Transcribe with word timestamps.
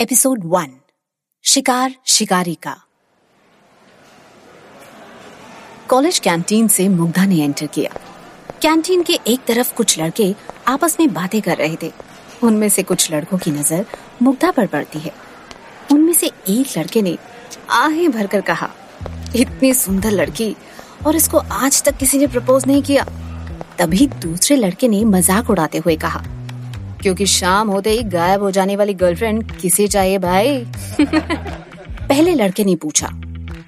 Episode 0.00 0.42
one 0.44 0.68
शिकार 1.44 1.94
शिकारी 2.06 2.54
का 2.54 2.74
कॉलेज 5.88 6.18
कैंटीन 6.18 6.68
से 6.68 6.88
मुग्धा 6.88 7.24
ने 7.24 7.40
एंटर 7.40 7.66
किया। 7.66 7.90
कैंटीन 8.62 9.02
के 9.02 9.18
एक 9.26 9.44
तरफ़ 9.44 9.74
कुछ 9.74 9.98
लड़के 9.98 10.34
आपस 10.68 10.96
में 11.00 11.12
बातें 11.12 11.42
कर 11.42 11.56
रहे 11.56 11.76
थे। 11.82 11.92
उनमें 12.42 12.68
से 12.68 12.82
कुछ 12.82 13.12
लड़कों 13.12 13.38
की 13.38 13.50
नज़र 13.50 13.86
मुग्धा 14.22 14.50
पर 14.50 14.66
पड़ती 14.66 14.98
है। 14.98 15.12
उनमें 15.92 16.12
से 16.12 16.26
एक 16.26 16.78
लड़के 16.78 17.02
ने 17.02 17.16
आहें 17.70 18.10
भरकर 18.12 18.40
कहा, 18.40 18.70
इतनी 19.36 19.74
सुंदर 19.74 20.10
लड़की, 20.10 20.56
और 21.06 21.16
इसको 21.16 21.38
आज 21.38 21.82
तक 21.82 21.96
किसी 21.96 22.18
ने 22.18 22.26
प्रपोज 22.26 22.66
नहीं 22.66 22.82
किया। 22.82 23.06
तभी 23.78 24.06
दूसरे 24.06 24.56
लड़के 24.56 24.88
ने 24.88 25.04
मज़ाक 25.04 25.50
उड़ाते 25.50 25.78
हुए 25.78 25.96
कहा 25.96 26.24
क्योंकि 27.02 27.26
शाम 27.26 27.68
होते 27.68 27.90
ही 27.90 28.02
गायब 28.02 28.42
हो 28.42 28.50
जाने 28.50 28.76
वाली 28.76 28.94
गर्लफ्रेंड 28.94 29.52
किसे 29.52 29.86
चाहिए 29.88 30.18
भाई? 30.18 30.64
पहले 31.00 32.34
लड़के 32.34 32.64
ने 32.64 32.74
पूछा 32.76 33.08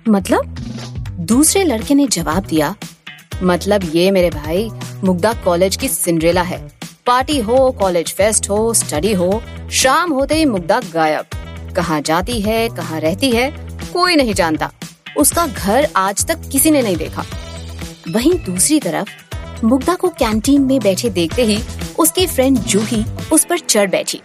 मतलब? 0.09 0.57
दूसरे 1.21 1.65
लड़के 1.65 1.95
ने 1.95 2.07
जवाब 2.07 2.47
दिया 2.47 2.75
मतलब 3.43 3.91
ये 3.95 4.11
मेरे 4.11 4.31
भाई 4.31 4.71
मुग्धा 5.05 5.33
कॉलेज 5.45 5.77
की 5.77 5.89
सिंड्रेला 5.89 6.43
है। 6.43 6.73
पार्टी 7.07 7.39
हो 7.39 7.71
कॉलेज 7.71 8.15
फेस्ट 8.15 8.51
हो 8.51 8.75
स्टडी 8.75 9.13
हो 9.13 9.43
शाम 9.73 10.13
होते 10.13 10.35
ही 10.35 10.45
मुग्धा 10.45 10.81
गायब। 10.93 11.25
कहाँ 11.77 12.01
जाती 12.01 12.41
है 12.41 12.69
कहाँ 12.69 13.01
रहती 13.01 13.31
है 13.31 13.51
कोई 13.93 14.17
नहीं 14.17 14.35
जानता। 14.35 14.71
उसका 15.19 15.47
घर 15.47 15.89
आज 15.97 16.27
तक 16.27 16.41
किसी 16.53 16.71
ने 16.71 16.83
नहीं 16.83 16.97
देखा। 16.97 17.25
वहीं 18.11 18.35
दूसरी 18.45 18.81
तरफ़ 18.81 19.11
मुग्धा 19.65 19.95
को 19.95 20.09
कैंटीन 20.09 20.63
में 20.63 20.81
बैठे 20.81 21.11
देखते 21.11 21.45
ही 21.45 21.59
उसकी 22.03 22.27
फ्रेंड 22.27 22.59
जूही 22.61 23.05
उस 23.33 23.45
पर 23.45 23.59
चढ़ 23.59 23.91
बैठी। 23.91 24.21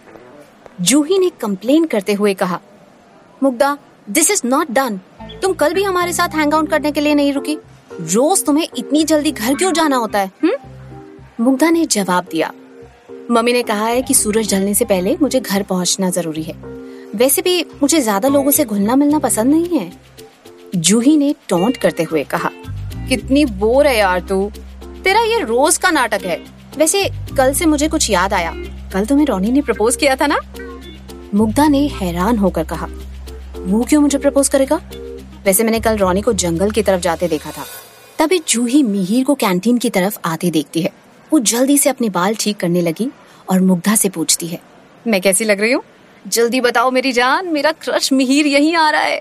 जूही 0.80 1.18
ने 1.18 1.28
कंप्लेन 1.40 1.84
करते 1.86 2.12
हुए 2.12 2.34
कहा, 2.34 2.60
Mugdha 3.40 3.76
this 4.08 4.30
is 4.30 4.46
not 4.46 4.70
done 4.70 5.00
तुम 5.42 5.52
कल 5.54 5.74
भी 5.74 5.82
हमारे 5.84 6.12
साथ 6.12 6.34
हैंग 6.34 6.54
आउट 6.54 6.70
करने 6.70 6.92
के 6.92 7.00
लिए 7.00 7.14
नहीं 7.14 7.32
रुकी। 7.32 7.56
रोज 7.92 8.44
तुम्हें 8.44 8.66
इतनी 8.68 9.04
जल्दी 9.04 9.32
घर 9.32 9.54
क्यों 9.54 9.72
जाना 9.72 9.96
होता 9.96 10.18
है 10.18 10.30
हुँ? 10.44 10.52
मुग्धा 11.40 11.70
ने 11.70 11.84
जवाब 11.86 12.26
दिया, 12.30 12.52
मम्मी 13.30 13.52
ने 13.52 13.62
कहा 13.62 13.86
है 13.86 14.02
कि 14.02 14.14
सूरज 14.14 14.52
ढलने 14.52 14.74
से 14.74 14.84
पहले 14.86 15.16
मुझे 15.22 15.40
घर 15.40 15.62
पहुँचना 15.64 16.10
ज़रूरी 16.10 16.42
है। 16.42 16.54
वैसे 17.14 17.42
भी 17.42 17.62
मुझे 17.82 18.00
ज़्यादा 18.00 18.28
लोगों 18.28 18.50
से 18.50 18.64
घुलना 18.64 18.96
मिलना 18.96 19.18
पसंद 19.20 19.54
नहीं 19.54 19.78
है। 19.78 19.92
जूही 20.76 21.16
ने 21.16 21.34
टोंट 21.48 21.76
करते 21.76 22.02
हुए 22.02 22.24
कहा, 22.26 22.50
कितनी 23.08 23.44
बोर 23.56 23.86
है 23.86 23.96
यार 23.98 24.20
तू। 24.20 24.50
तेरा 25.04 25.20
ये 25.22 25.40
रोज 25.40 25.76
का 25.76 25.90
नाटक 25.90 26.24
है। 26.24 26.38
वैसे 26.78 27.02
कल 27.36 27.52
से 27.54 27.66
मुझे 27.66 27.88
कुछ 27.88 28.08
याद 28.10 28.32
आया। 28.32 28.52
कल 28.92 29.06
तुम्हें 29.06 29.26
रोनी 29.26 29.50
ने 29.52 29.62
प्रपोज 29.62 29.96
किया 29.96 30.16
था 30.16 30.26
ना? 30.26 30.38
मुग्धा 31.34 31.66
ने 31.68 31.86
हैरान 31.90 32.36
होकर 32.38 32.64
कहा 32.64 32.86
वो 33.58 33.84
क्यों 33.84 34.00
मुझे 34.00 34.18
प्रपोज 34.18 34.48
करेगा? 34.48 34.76
वैसे 35.44 35.64
मैंने 35.64 35.80
कल 35.80 35.96
रोनी 35.96 36.20
को 36.20 36.32
जंगल 36.34 36.70
की 36.70 36.82
तरफ़ 36.82 37.00
जाते 37.00 37.28
देखा 37.28 37.50
था। 37.50 37.64
तभी 38.18 38.38
जूही 38.48 38.82
मिहिर 38.82 39.24
को 39.24 39.34
कैंटीन 39.34 39.78
की 39.78 39.90
तरफ़ 39.90 40.18
आते 40.24 40.50
देखती 40.50 40.82
है। 40.82 40.90
वो 41.30 41.38
जल्दी 41.40 41.78
से 41.78 41.90
अपने 41.90 42.08
बाल 42.08 42.34
ठीक 42.34 42.56
करने 42.56 42.82
लगी 42.82 43.08
और 43.50 43.60
मुग्धा 43.60 43.94
से 43.94 44.08
पूछती 44.08 44.46
है, 44.46 44.60
मैं 45.06 45.20
कैसी 45.20 45.44
लग 45.44 45.60
रही 45.60 45.72
हूँ? 45.72 45.82
जल्दी 46.24 46.60
बताओ 46.60 46.90
मेरी 46.90 47.12
जान, 47.12 47.48
मेरा 47.48 47.72
क्रश 47.72 48.12
मिहिर 48.12 48.46
यहीं 48.46 48.74
आ 48.76 48.88
रहा 48.90 49.02
है। 49.02 49.20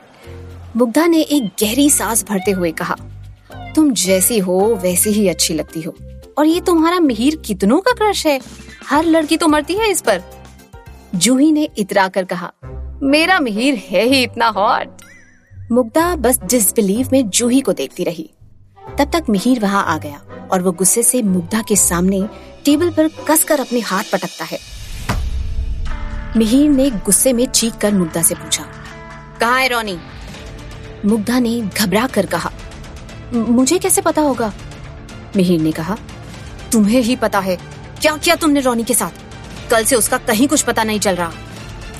मुग्धा 0.75 1.05
ने 1.05 1.21
एक 1.21 1.51
गहरी 1.61 1.89
सांस 1.89 2.25
भरते 2.29 2.51
हुए 2.51 2.71
कहा, 2.71 2.95
तुम 3.75 3.91
जैसी 3.95 4.37
हो, 4.39 4.59
वैसी 4.83 5.09
ही 5.09 5.27
अच्छी 5.27 5.53
लगती 5.53 5.81
हो। 5.81 5.95
और 6.37 6.45
ये 6.45 6.59
तुम्हारा 6.61 6.99
मिहिर 6.99 7.35
कितनों 7.45 7.79
का 7.81 7.91
क्रश 7.91 8.25
है? 8.27 8.39
हर 8.87 9.05
लड़की 9.05 9.37
तो 9.37 9.47
मरती 9.47 9.75
है 9.75 9.89
इस 9.91 10.01
पर। 10.01 10.21
जूही 11.15 11.51
ने 11.51 11.67
इतरा 11.77 12.07
कर 12.07 12.23
कहा, 12.23 12.51
मेरा 13.03 13.39
मिहिर 13.39 13.75
है 13.85 14.03
ही 14.03 14.21
इतना 14.23 14.47
हॉट 14.47 15.01
मुग्धा 15.71 16.15
बस 16.15 16.39
डिसबिलीव 16.41 17.09
में 17.11 17.29
जूही 17.29 17.61
को 17.61 17.73
देखती 17.73 18.03
रही। 18.03 18.29
तब 18.97 19.11
तक 19.13 19.29
मिहिर 19.29 19.59
वहाँ 19.59 19.83
आ 19.85 19.97
गया 19.97 20.21
और 20.51 20.61
वो 20.61 20.71
गुस्से 20.71 21.03
से 21.03 21.21
मुग्धा 21.21 21.61
के 21.61 21.75
सामने 21.75 22.21
टेबल 22.65 22.89
पर 22.89 23.07
कसकर 23.27 23.59
अपने 23.59 23.79
हाथ 23.79 24.03
पटकता 24.03 24.45
है। 24.45 24.59
मिहिर 26.37 26.69
ने 26.69 26.89
गुस्से 26.91 27.33
में 27.33 27.45
चीख 27.47 27.77
कर 27.77 27.93
मुग्धा 27.93 28.21
से 28.21 28.35
पूछा, 28.35 28.63
कहा 29.41 29.57
है 29.57 29.67
रोनी? 29.67 29.97
मुग्धा 31.05 31.39
ने 31.39 31.59
घबरा 31.61 32.05
कर 32.07 32.25
कहा 32.25 32.51
मुझे 33.33 33.79
कैसे 33.79 34.01
पता 34.01 34.21
होगा? 34.21 34.53
मिहिर 35.35 35.61
ने 35.61 35.71
कहा 35.71 35.97
तुम्हें 36.71 37.01
ही 37.01 37.15
पता 37.15 37.39
है 37.39 37.55
क्या 38.01 38.15
किया 38.17 38.35
तुमने 38.35 38.59
रोनी 38.59 38.83
के 38.83 38.93
साथ। 38.93 39.69
कल 39.71 39.83
से 39.83 39.95
उसका 39.95 40.17
कहीं 40.17 40.47
कुछ 40.47 40.61
पता 40.61 40.83
नहीं 40.83 40.99
चल 40.99 41.15
रहा। 41.15 41.31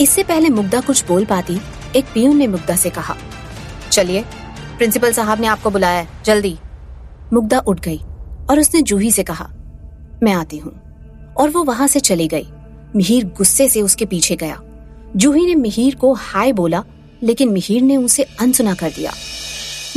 इससे 0.02 0.24
पहले 0.24 0.50
मुग्धा 0.50 0.82
कुछ 0.82 1.06
बोल 1.06 1.26
पाती, 1.26 1.60
एक 1.96 2.06
पियून 2.14 2.38
ने 2.38 2.48
मुग्धा 2.48 2.76
से 2.76 2.90
कहा। 2.90 3.16
चलिए, 3.92 4.24
प्रिंसिपल 4.78 5.12
साहब 5.12 5.42
ने 5.42 5.48
आपको 5.48 5.70
बुलाया 5.70 6.06
जल्दी। 6.26 6.58
मुग्धा 7.34 7.60
उठ 7.60 7.80
गई 7.80 8.00
और 8.50 8.60
उसने 8.60 8.82
जूही 8.82 9.12
से 9.12 9.24
कहा, 9.24 9.50
मैं 10.24 10.34
आती 10.34 10.58
हूँ। 10.58 10.74
और 11.38 11.50
वो 11.50 11.64
वहाँ 11.64 11.88
से 11.88 12.00
चली 12.00 12.28
गई। 12.28 12.48
मिहिर 12.96 13.26
गुस्से 13.38 13.70
से 13.70 13.82
उसके 13.82 14.06
पीछे 14.06 14.36
गया। 14.36 14.62
जूही 15.16 15.46
ने 15.46 15.56
मिहिर 15.56 15.96
को 15.96 16.14
हाय 16.14 16.52
बोला, 16.52 16.84
लेकिन 17.24 17.50
मिहिर 17.50 17.82
ने 17.82 17.98
उसे 17.98 18.24
अनसुना 18.40 18.74
कर 18.74 18.90
दिया। 18.90 19.12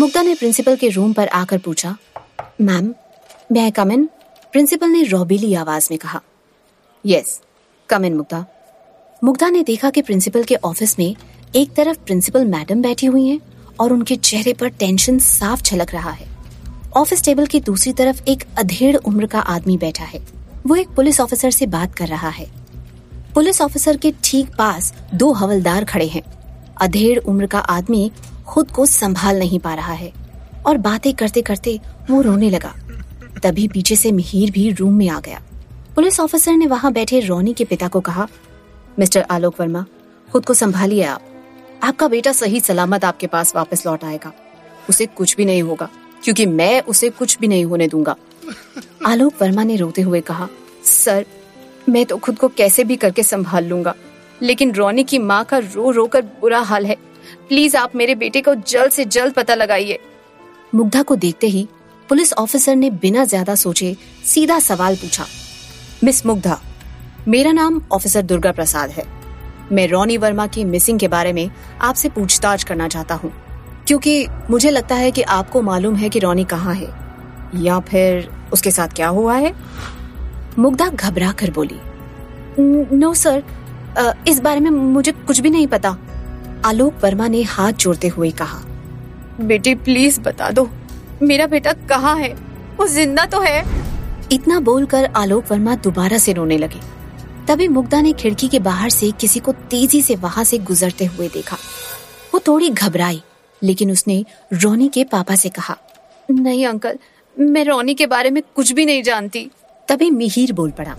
मुग्धा 0.00 0.22
ने 0.22 0.34
प्रिंसिपल 0.34 0.76
के 0.76 0.88
रूम 0.88 1.12
पर 1.12 1.28
आकर 1.28 1.58
पूछा, 1.58 1.96
मैम 2.60 2.94
मैं 3.52 3.72
कम 3.72 3.92
इन 3.92 4.08
प्रिंसिपल 4.52 4.88
ने 4.88 5.02
रोबीली 5.02 5.52
आवाज़ 5.54 5.86
में 5.90 5.98
कहा, 5.98 6.20
yes, 7.04 7.40
come 7.88 8.04
in 8.04 8.14
Mugdha 8.14 8.44
Mugdha 9.24 9.48
ने 9.48 9.62
देखा 9.62 9.90
कि 9.90 10.02
प्रिंसिपल 10.02 10.44
के 10.44 10.54
ऑफ़िस 10.54 10.98
में 10.98 11.14
एक 11.56 11.74
तरफ़ 11.74 11.98
प्रिंसिपल 11.98 12.44
मैडम 12.44 12.82
बैठी 12.82 13.06
हुई 13.06 13.26
हैं 13.26 13.40
और 13.80 13.92
उनके 13.92 14.16
चेहरे 14.16 14.52
पर 14.52 14.68
टेंशन 14.68 15.18
साफ़ 15.18 15.62
झलक 15.62 15.94
रहा 15.94 16.10
है। 16.10 16.26
ऑफ़िस 16.96 17.24
टेबल 17.24 17.46
की 17.46 17.60
दूसरी 17.60 17.92
तरफ़ 17.92 18.22
एक 18.28 18.44
अधेड़ 18.58 18.96
उम्र 18.96 19.26
का 19.26 19.40
आदमी 19.40 19.76
बैठा 19.78 20.04
है। 20.04 20.20
वो 20.66 20.76
एक 20.76 20.88
पुलिस 20.88 21.20
ऑफिसर 21.20 21.50
से 21.50 21.66
बात 21.66 21.94
कर 21.94 22.08
रहा 22.08 22.28
है। 22.28 22.46
पुलिस 23.34 23.60
ऑफिसर 23.60 23.96
के 23.96 24.14
ठीक 24.24 24.54
पास 24.58 24.92
दो 25.14 25.32
हवलदार 25.32 25.84
खड़े 25.84 26.06
हैं। 26.06 26.22
अधेड़ 26.80 27.18
उम्र 27.18 27.46
का 27.46 27.58
आदमी 27.58 28.10
खुद 28.46 28.70
को 28.70 28.86
संभाल 28.88 29.38
नहीं 29.38 29.58
पा 29.58 29.74
रहा 29.74 29.92
है 29.92 30.12
और 30.66 30.76
बातें 30.78 31.12
करते 31.14 31.42
करते 31.42 31.80
वो 32.10 32.20
रोने 32.20 32.50
लगा। 32.50 32.74
तभी 33.42 33.66
पीछे 33.68 33.96
से 33.96 34.12
मिहिर 34.12 34.50
भी 34.50 34.70
रूम 34.70 34.94
में 34.94 35.08
आ 35.08 35.20
गया। 35.20 35.42
पुलिस 35.94 36.20
ऑफिसर 36.20 36.52
ने 36.52 36.66
वहाँ 36.66 36.92
बैठे 36.92 37.20
रोनी 37.20 37.52
के 37.54 37.64
पिता 37.64 37.88
को 37.88 38.00
कहा 38.00 38.28
मिस्टर 38.98 39.26
आलोक 39.30 39.60
वर्मा 39.60 39.84
खुद 40.32 40.44
को 40.44 40.54
संभालिए 40.54 41.02
आप। 41.02 41.22
आपका 41.82 42.08
बेटा 42.08 42.32
सही 42.32 42.60
सलामत 42.60 43.04
आपके 43.04 43.26
पास 43.26 43.54
वापस 43.56 43.86
लौट 43.86 44.04
आएगा। 44.04 44.32
उसे 44.88 45.06
कुछ 45.06 45.36
भी 45.36 45.44
नहीं 45.44 45.62
होगा 45.62 45.88
क्योंकि 46.24 46.46
मैं 46.46 46.80
उसे 46.82 47.10
कुछ 47.10 47.38
भी 47.38 47.48
नहीं 47.48 47.64
होने 47.64 47.88
दूँगा। 47.88 48.16
आलोक 49.06 49.34
वर्मा 49.42 49.64
ने 49.64 49.76
रोते 49.76 50.02
हुए 50.02 50.20
कहा 50.20 50.48
सर 50.84 51.26
मैं 51.88 52.04
तो 52.06 52.16
खुद 52.16 52.38
को 52.38 52.48
कैसे 52.48 52.84
भी 52.84 52.96
करके 52.96 53.22
संभाल 53.22 53.64
लूँगा 53.64 53.94
लेकिन 54.42 54.72
रोनी 54.72 55.04
की 55.04 55.18
माँ 55.18 55.44
का 55.44 55.58
रो 55.58 55.90
रो 55.90 56.06
कर 56.06 56.22
बुरा 56.40 56.60
हाल 56.60 56.86
है। 56.86 56.96
प्लीज़ 57.48 57.76
आप 57.76 57.96
मेरे 57.96 58.14
बेटे 58.14 58.40
को 58.40 58.54
जल्द 58.54 58.92
से 58.92 59.04
जल्द 59.04 59.34
पता 59.34 59.54
लगाइए। 59.54 59.98
मुग्धा 60.74 61.02
को 61.02 61.16
देखते 61.16 61.46
ही 61.46 61.66
पुलिस 62.10 62.32
ऑफिसर 62.32 62.74
ने 62.76 62.88
बिना 62.92 63.24
ज़्यादा 63.24 63.54
सोचे 63.54 63.96
सीधा 64.24 64.58
सवाल 64.58 64.96
पूछा, 64.96 65.24
मिस 66.04 66.24
मुग्धा, 66.26 66.58
मेरा 67.28 67.52
नाम 67.52 67.80
ऑफिसर 67.92 68.22
दुर्गा 68.22 68.52
प्रसाद 68.52 68.90
है। 68.90 69.04
मैं 69.72 69.86
रोनी 69.88 70.16
वर्मा 70.16 70.46
की 70.46 70.64
मिसिंग 70.64 70.98
के 70.98 71.08
बारे 71.08 71.32
में 71.32 71.50
आपसे 71.80 72.08
पूछताछ 72.08 72.64
करना 72.64 72.88
चाहता 72.88 73.14
हूँ, 73.14 73.32
क्योंकि 73.86 74.26
मुझे 74.50 74.70
लगता 74.70 74.94
है 74.94 75.10
कि 75.10 75.22
आपको 75.34 75.62
मालूम 75.62 75.96
है 75.96 76.08
कि 76.08 76.18
रोनी 76.18 76.44
कहाँ 76.46 76.74
है, 76.74 76.88
या 77.56 77.78
फिर 77.80 78.28
उसके 78.52 78.70
साथ 78.70 78.96
क्या 78.96 79.08
हुआ 79.10 79.36
है? 79.36 79.54
मुग्धा 80.58 80.88
घबरा 80.88 81.30
कर 81.34 81.50
बोली, 81.50 81.78
नो, 82.58 83.12
सर 83.14 83.42
इस 84.28 84.40
बारे 84.40 84.60
में 84.60 84.70
मुझे 84.70 85.12
कुछ 85.12 85.40
भी 85.40 85.50
नहीं 85.50 85.66
पता। 85.68 85.96
आलोक 86.64 87.04
वर्मा 87.04 87.28
ने 87.28 87.42
हाथ 87.44 87.72
जोड़ते 87.74 88.08
हुए 88.08 88.30
कहा, 88.32 88.60
बेटी, 89.40 89.74
प्लीज़ 89.76 90.20
बता 90.20 90.50
दो 90.50 90.68
मेरा 91.22 91.46
बेटा 91.46 91.72
कहाँ 91.88 92.16
है? 92.18 92.32
वो 92.76 92.86
ज़िंदा 92.86 93.24
तो 93.26 93.40
है। 93.40 93.64
इतना 94.32 94.58
बोलकर 94.60 95.04
आलोक 95.16 95.50
वर्मा 95.50 95.74
दोबारा 95.76 96.18
से 96.18 96.32
रोने 96.32 96.58
लगे। 96.58 96.80
तभी 97.48 97.68
मुग्धा 97.68 98.00
ने 98.00 98.12
खिड़की 98.12 98.48
के 98.48 98.58
बाहर 98.60 98.90
से 98.90 99.10
किसी 99.10 99.40
को 99.40 99.52
तेज़ी 99.52 100.02
से 100.02 100.16
वहाँ 100.16 100.44
से 100.44 100.58
गुजरते 100.60 101.04
हुए 101.06 101.28
देखा। 101.28 101.56
वो 102.34 102.40
थोड़ी 102.46 102.68
घबराई 102.70 103.22
लेकिन 103.62 103.90
उसने 103.90 104.24
रोनी 104.54 104.88
के 104.88 105.04
पापा 105.06 105.34
से 105.34 105.48
कहा 105.48 105.76
नहीं 106.28 106.66
अंकल 106.66 106.98
मैं 107.36 107.64
रोनी 107.64 107.94
के 107.94 108.06
बारे 108.06 108.30
में 108.30 108.42
कुछ 108.56 108.72
भी 108.72 108.84
नहीं 108.86 109.02
जानती। 109.02 109.50
तभी 109.88 110.10
मिहिर 110.10 110.52
बोल 110.52 110.70
पड़ा 110.70 110.96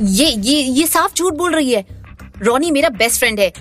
ये 0.00 0.26
ये 0.26 0.60
ये 0.62 0.86
साफ़ 0.86 1.14
झूठ 1.14 1.34
बोल 1.34 1.54
रही 1.54 1.72
है। 1.72 1.84
रोनी 2.42 2.70
मेरा 2.70 2.88
बेस्ट 2.90 3.18
फ्रेंड 3.18 3.40
है। 3.40 3.52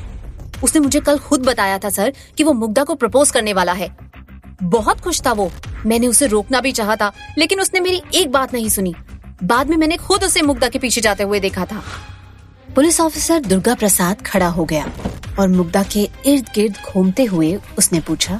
उसने 0.63 0.81
मुझे 0.81 0.99
कल 0.99 1.17
खुद 1.19 1.45
बताया 1.45 1.77
था 1.77 1.89
सर 1.89 2.13
कि 2.37 2.43
वो 2.43 2.53
मुग्धा 2.53 2.83
को 2.83 2.95
प्रपोज 2.95 3.31
करने 3.31 3.53
वाला 3.53 3.73
है। 3.73 3.89
बहुत 4.63 4.99
खुश 5.01 5.21
था 5.25 5.31
वो। 5.33 5.51
मैंने 5.85 6.07
उसे 6.07 6.27
रोकना 6.27 6.61
भी 6.61 6.71
चाहा 6.71 6.95
था 6.95 7.11
लेकिन 7.37 7.61
उसने 7.61 7.79
मेरी 7.79 8.01
एक 8.15 8.31
बात 8.31 8.53
नहीं 8.53 8.69
सुनी। 8.69 8.93
बाद 9.43 9.69
में 9.69 9.75
मैंने 9.77 9.97
खुद 9.97 10.23
उसे 10.23 10.41
मुग्धा 10.41 10.67
के 10.69 10.79
पीछे 10.79 11.01
जाते 11.01 11.23
हुए 11.23 11.39
देखा 11.39 11.65
था। 11.65 11.81
पुलिस 12.75 12.99
ऑफिसर 13.01 13.39
दुर्गा 13.39 13.75
प्रसाद 13.75 14.21
खड़ा 14.21 14.47
हो 14.47 14.65
गया 14.65 14.89
और 15.39 15.47
मुग्धा 15.47 15.83
के 15.83 16.07
इर्द 16.25 16.49
गिर्द 16.55 16.77
घूमते 16.85 17.23
हुए 17.25 17.57
उसने 17.77 17.99
पूछा 17.99 18.39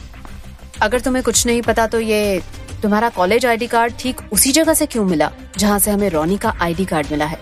अगर 0.81 0.99
तुम्हें 0.99 1.23
कुछ 1.23 1.45
नहीं 1.45 1.61
पता 1.61 1.85
तो 1.87 1.99
ये 1.99 2.41
तुम्हारा 2.81 3.09
कॉलेज 3.09 3.45
आईडी 3.45 3.67
कार्ड 3.67 3.93
ठीक 3.99 4.21
उसी 4.31 4.51
जगह 4.51 4.73
से 4.73 4.85
क्यों 4.85 5.05
मिला 5.05 5.31
जहाँ 5.57 5.79
से 5.79 5.91
हमें 5.91 6.09
रोनी 6.09 6.37
का 6.37 6.53
आईडी 6.61 6.85
कार्ड 6.85 7.07
मिला 7.11 7.25
है? 7.25 7.39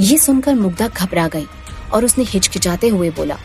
ये 0.00 0.18
सुनकर 0.18 0.54
मुग्धा 0.54 0.88
घबरा 0.88 1.26
गई 1.28 1.46
और 1.92 2.04
उसने 2.04 2.24
हिचकिचाते 2.24 2.88
हुए 2.88 3.10
बोला 3.10 3.36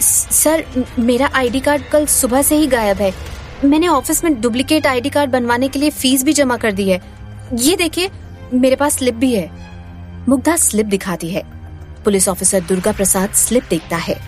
सर 0.00 0.64
मेरा 0.98 1.30
आईडी 1.34 1.60
कार्ड 1.60 1.82
कल 1.82 2.06
सुबह 2.06 2.42
से 2.42 2.56
ही 2.56 2.66
गायब 2.66 2.96
है। 2.96 3.12
मैंने 3.64 3.88
ऑफ़िस 3.88 4.24
में 4.24 4.40
डुप्लीकेट 4.40 4.86
आईडी 4.86 5.10
कार्ड 5.10 5.30
बनवाने 5.30 5.68
के 5.68 5.78
लिए 5.78 5.90
फ़ीस 5.90 6.24
भी 6.24 6.32
जमा 6.32 6.56
कर 6.56 6.72
दी 6.72 6.88
है। 6.90 7.00
ये 7.54 7.76
देखिए, 7.76 8.10
मेरे 8.54 8.76
पास 8.76 8.96
स्लिप 8.98 9.14
भी 9.14 9.34
है। 9.34 9.50
मुग्धा 10.28 10.56
स्लिप 10.56 10.86
दिखाती 10.86 11.30
है। 11.30 11.42
Police 12.04 12.28
officer 12.28 12.60
Durga 12.60 12.92
Prasad 12.92 13.30
slip 13.30 13.64
देखता 13.70 13.96
है। 13.96 14.20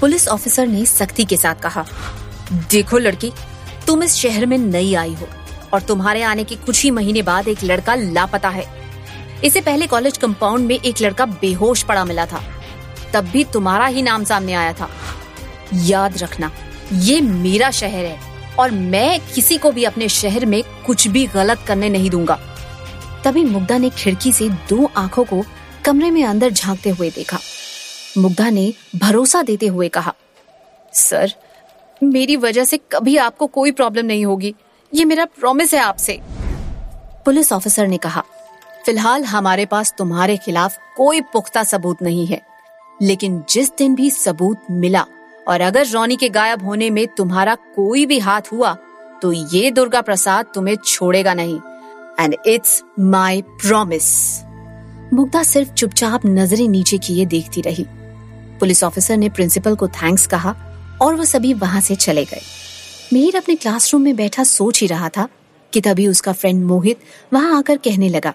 पुलिस 0.00 0.28
ऑफिसर 0.28 0.66
ने 0.66 0.86
सख्ती 0.86 1.24
के 1.24 1.36
साथ 1.36 1.54
कहा, 1.54 1.84
देखो 2.52 2.98
लड़की, 2.98 3.32
तुम 3.86 4.02
इस 4.02 4.14
शहर 4.14 4.46
में 4.46 4.58
नई 4.58 4.94
आई 4.94 5.14
हो 5.14 5.28
और 5.72 5.82
तुम्हारे 5.82 6.22
आने 6.22 6.44
के 6.44 6.56
कुछ 6.56 6.82
ही 6.82 6.90
महीने 6.90 7.22
बाद 7.22 7.48
एक 7.48 7.64
लड़का 7.64 7.94
लापता 7.94 8.48
है। 8.48 8.66
इसे 9.44 9.60
पहले 9.60 9.86
कॉलेज 9.86 10.18
कंपाउंड 10.18 10.66
में 10.66 10.78
एक 10.80 11.02
लड़का 11.02 11.26
बेहोश 11.26 11.82
पड़ा 11.82 12.04
मिला 12.04 12.26
था। 12.26 12.42
तब 13.14 13.24
भी 13.24 13.44
तुम्हारा 13.44 13.86
ही 13.86 14.02
नाम 14.02 14.24
सामने 14.24 14.52
आया 14.52 14.72
था। 14.72 14.90
याद 15.74 16.18
रखना, 16.18 16.50
ये 16.92 17.20
मेरा 17.20 17.70
शहर 17.70 18.04
है। 18.04 18.31
और 18.58 18.70
मैं 18.70 19.20
किसी 19.34 19.58
को 19.58 19.70
भी 19.72 19.84
अपने 19.84 20.08
शहर 20.08 20.46
में 20.46 20.62
कुछ 20.86 21.08
भी 21.08 21.26
गलत 21.26 21.58
करने 21.68 21.88
नहीं 21.88 22.10
दूँगा। 22.10 22.38
तभी 23.24 23.44
मुग्धा 23.44 23.78
ने 23.78 23.90
खिड़की 23.90 24.32
से 24.32 24.48
दो 24.48 24.90
आँखों 24.96 25.24
को 25.24 25.42
कमरे 25.84 26.10
में 26.10 26.24
अंदर 26.24 26.50
झांकते 26.50 26.90
हुए 26.90 27.10
देखा। 27.10 27.38
मुग्धा 28.18 28.50
ने 28.50 28.72
भरोसा 28.96 29.42
देते 29.42 29.66
हुए 29.66 29.88
कहा, 29.88 30.14
सर, 30.92 31.32
मेरी 32.02 32.36
वजह 32.36 32.64
से 32.64 32.80
कभी 32.92 33.16
आपको 33.16 33.46
कोई 33.46 33.70
प्रॉब्लम 33.70 34.06
नहीं 34.06 34.26
होगी। 34.26 34.54
ये 34.94 35.04
मेरा 35.04 35.24
प्रॉमिस 35.24 35.74
है 35.74 35.80
आपसे। 35.80 36.20
पुलिस 37.24 37.52
ऑफिसर 37.52 37.86
ने 37.86 37.96
कहा, 37.96 38.24
फ़िलहाल 38.86 39.24
हमारे 39.24 39.66
पास 39.66 39.94
तुम्हारे 39.98 40.36
खिलाफ 40.36 40.76
कोई 40.96 41.20
पुख्ता 41.20 41.64
सबूत 41.64 42.02
नहीं 42.02 42.26
है। 42.26 42.40
लेकिन 43.02 43.42
जिस 43.50 43.70
दिन 43.78 43.94
भी 43.94 44.10
सबूत 44.10 44.62
मिला 44.70 45.06
और 45.48 45.60
अगर 45.60 45.86
रोनी 45.86 46.16
के 46.16 46.28
गायब 46.28 46.62
होने 46.64 46.90
में 46.90 47.06
तुम्हारा 47.08 47.54
कोई 47.76 48.06
भी 48.06 48.18
हाथ 48.18 48.52
हुआ 48.52 48.72
तो 49.22 49.32
ये 49.32 49.70
दुर्गा 49.70 50.00
प्रसाद 50.00 50.46
तुम्हें 50.54 50.76
छोड़ेगा 50.76 51.34
नहीं। 51.34 51.58
And 52.20 52.36
it's 52.46 52.82
my 53.00 53.42
promise 53.42 54.08
Mugdha 55.12 55.42
सिर्फ़ 55.42 55.72
चुपचाप 55.72 56.26
नज़रें 56.26 56.66
नीचे 56.68 56.98
किए 56.98 57.26
देखती 57.26 57.60
रही। 57.60 57.86
पुलिस 58.60 58.82
ऑफिसर 58.84 59.16
ने 59.16 59.28
प्रिंसिपल 59.28 59.74
को 59.74 59.88
थैंक्स 59.90 60.26
कहा 60.26 60.54
और 61.02 61.14
वो 61.14 61.24
सभी 61.24 61.52
वहाँ 61.54 61.80
से 61.80 61.94
चले 61.96 62.24
गए। 62.24 62.40
मिहिर 63.12 63.36
अपने 63.36 63.54
क्लासरूम 63.54 64.02
में 64.02 64.14
बैठा 64.16 64.44
सोच 64.44 64.80
ही 64.80 64.86
रहा 64.86 65.08
था 65.08 65.28
कि 65.72 65.80
तभी 65.80 66.06
उसका 66.06 66.32
फ्रेंड 66.32 66.64
मोहित 66.64 67.00
वहाँ 67.32 67.58
आकर 67.58 67.76
कहने 67.76 68.08
लगा, 68.08 68.34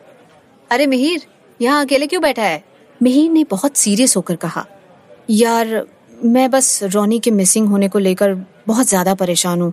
अरे 0.71 0.88
मिहिर, 0.88 1.21
यहाँ 1.59 1.86
अकेले 1.86 2.07
क्यों 2.07 2.21
बैठा 2.21 2.44
है? 2.44 2.63
मिहिर 3.01 3.31
ने 3.31 3.44
बहुत 3.44 3.77
सीरियस 3.77 4.15
होकर 4.18 4.36
कहा, 4.36 4.65
यार 5.30 5.75
मैं 6.18 6.50
बस 6.52 6.80
रोनी 6.84 7.19
के 7.19 7.31
मिसिंग 7.31 7.68
होने 7.69 7.88
को 7.88 8.00
लेकर 8.00 8.34
बहुत 8.68 8.88
ज़्यादा 8.88 9.14
परेशान 9.16 9.62
हूँ। 9.62 9.72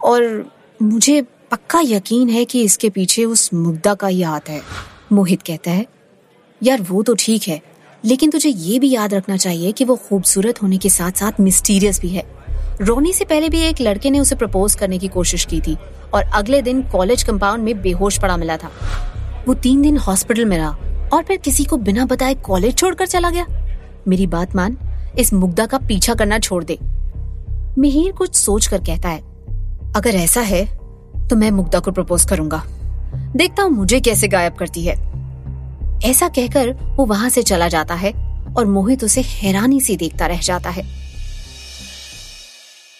और 0.00 0.50
मुझे 0.80 1.20
पक्का 1.50 1.80
यकीन 1.80 2.28
है 2.28 2.44
कि 2.44 2.62
इसके 2.62 2.90
पीछे 2.90 3.24
उस 3.24 3.52
मुग्धा 3.54 3.94
का 3.94 4.06
ही 4.06 4.22
हाथ 4.22 4.48
है। 4.48 4.60
मोहित 5.12 5.42
कहता 5.42 5.70
है, 5.70 5.86
यार, 6.60 6.82
वो 6.82 7.02
तो 7.02 7.14
ठीक 7.14 7.48
है, 7.48 7.60
लेकिन 8.04 8.30
तुझे 8.30 8.48
ये 8.48 8.78
भी 8.78 8.90
याद 8.90 9.14
रखना 9.14 9.36
चाहिए 9.36 9.72
कि 9.72 9.84
वो 9.84 9.96
खूबसूरत 9.98 10.62
होने 10.62 10.78
के 10.78 10.88
साथ 10.88 11.12
साथ 11.12 11.40
मिस्टीरियस 11.40 12.00
भी 12.00 12.08
है। 12.08 12.24
रोनी 12.80 13.12
से 13.12 13.24
पहले 13.24 13.48
भी 13.48 13.60
एक 13.60 13.80
लड़के 13.80 14.10
ने 14.10 14.20
उसे 14.20 14.36
प्रपोज 14.36 14.74
करने 14.74 14.98
की 14.98 15.08
कोशिश 15.08 15.44
की 15.44 15.60
थी 15.60 15.76
और 16.14 16.22
अगले 16.24 16.60
दिन 16.62 16.82
कॉलेज 16.82 17.22
कंपाउंड 17.22 17.64
में 17.64 17.80
बेहोश 17.82 18.18
पड़ा 18.18 18.36
मिला 18.36 18.56
था। 18.56 18.70
वो 19.46 19.54
तीन 19.54 19.82
दिन 19.82 19.96
हॉस्पिटल 19.98 20.44
में 20.44 20.56
रहा 20.56 20.70
और 21.12 21.22
फिर 21.22 21.36
किसी 21.36 21.64
को 21.64 21.76
बिना 21.78 22.04
बताए 22.06 22.34
कॉलेज 22.42 22.76
छोड़कर 22.78 23.06
चला 23.06 23.30
गया। 23.30 23.46
मेरी 24.08 24.26
बात 24.26 24.56
मान 24.56 24.76
इस 25.18 25.32
मुग्धा 25.32 25.66
का 25.66 25.78
पीछा 25.78 26.14
करना 26.14 26.38
छोड़ 26.38 26.62
दे। 26.64 26.78
मिहिर 27.78 28.12
कुछ 28.12 28.34
सोच 28.34 28.66
कर 28.66 28.78
कहता 28.78 29.08
है, 29.08 29.20
अगर 29.96 30.14
ऐसा 30.16 30.40
है 30.42 30.64
तो 31.28 31.36
मैं 31.36 31.50
मुग्धा 31.50 31.80
को 31.80 31.92
प्रपोज 31.92 32.24
करूँगा। 32.24 32.62
देखता 33.36 33.62
हूँ 33.62 33.70
मुझे 33.70 34.00
कैसे 34.00 34.28
गायब 34.28 34.54
करती 34.54 34.82
है। 34.82 34.94
ऐसा 36.04 36.28
कहकर 36.28 36.72
वो 36.96 37.04
वहाँ 37.06 37.28
से 37.30 37.42
चला 37.42 37.68
जाता 37.68 37.94
है 37.94 38.12
और 38.54 38.66
मोहित 38.66 39.04
उसे 39.04 39.20
हैरानी 39.22 39.80
से 39.80 39.96
देखता 39.96 40.26
रह 40.26 40.40
जाता 40.40 40.70
है। 40.70 40.84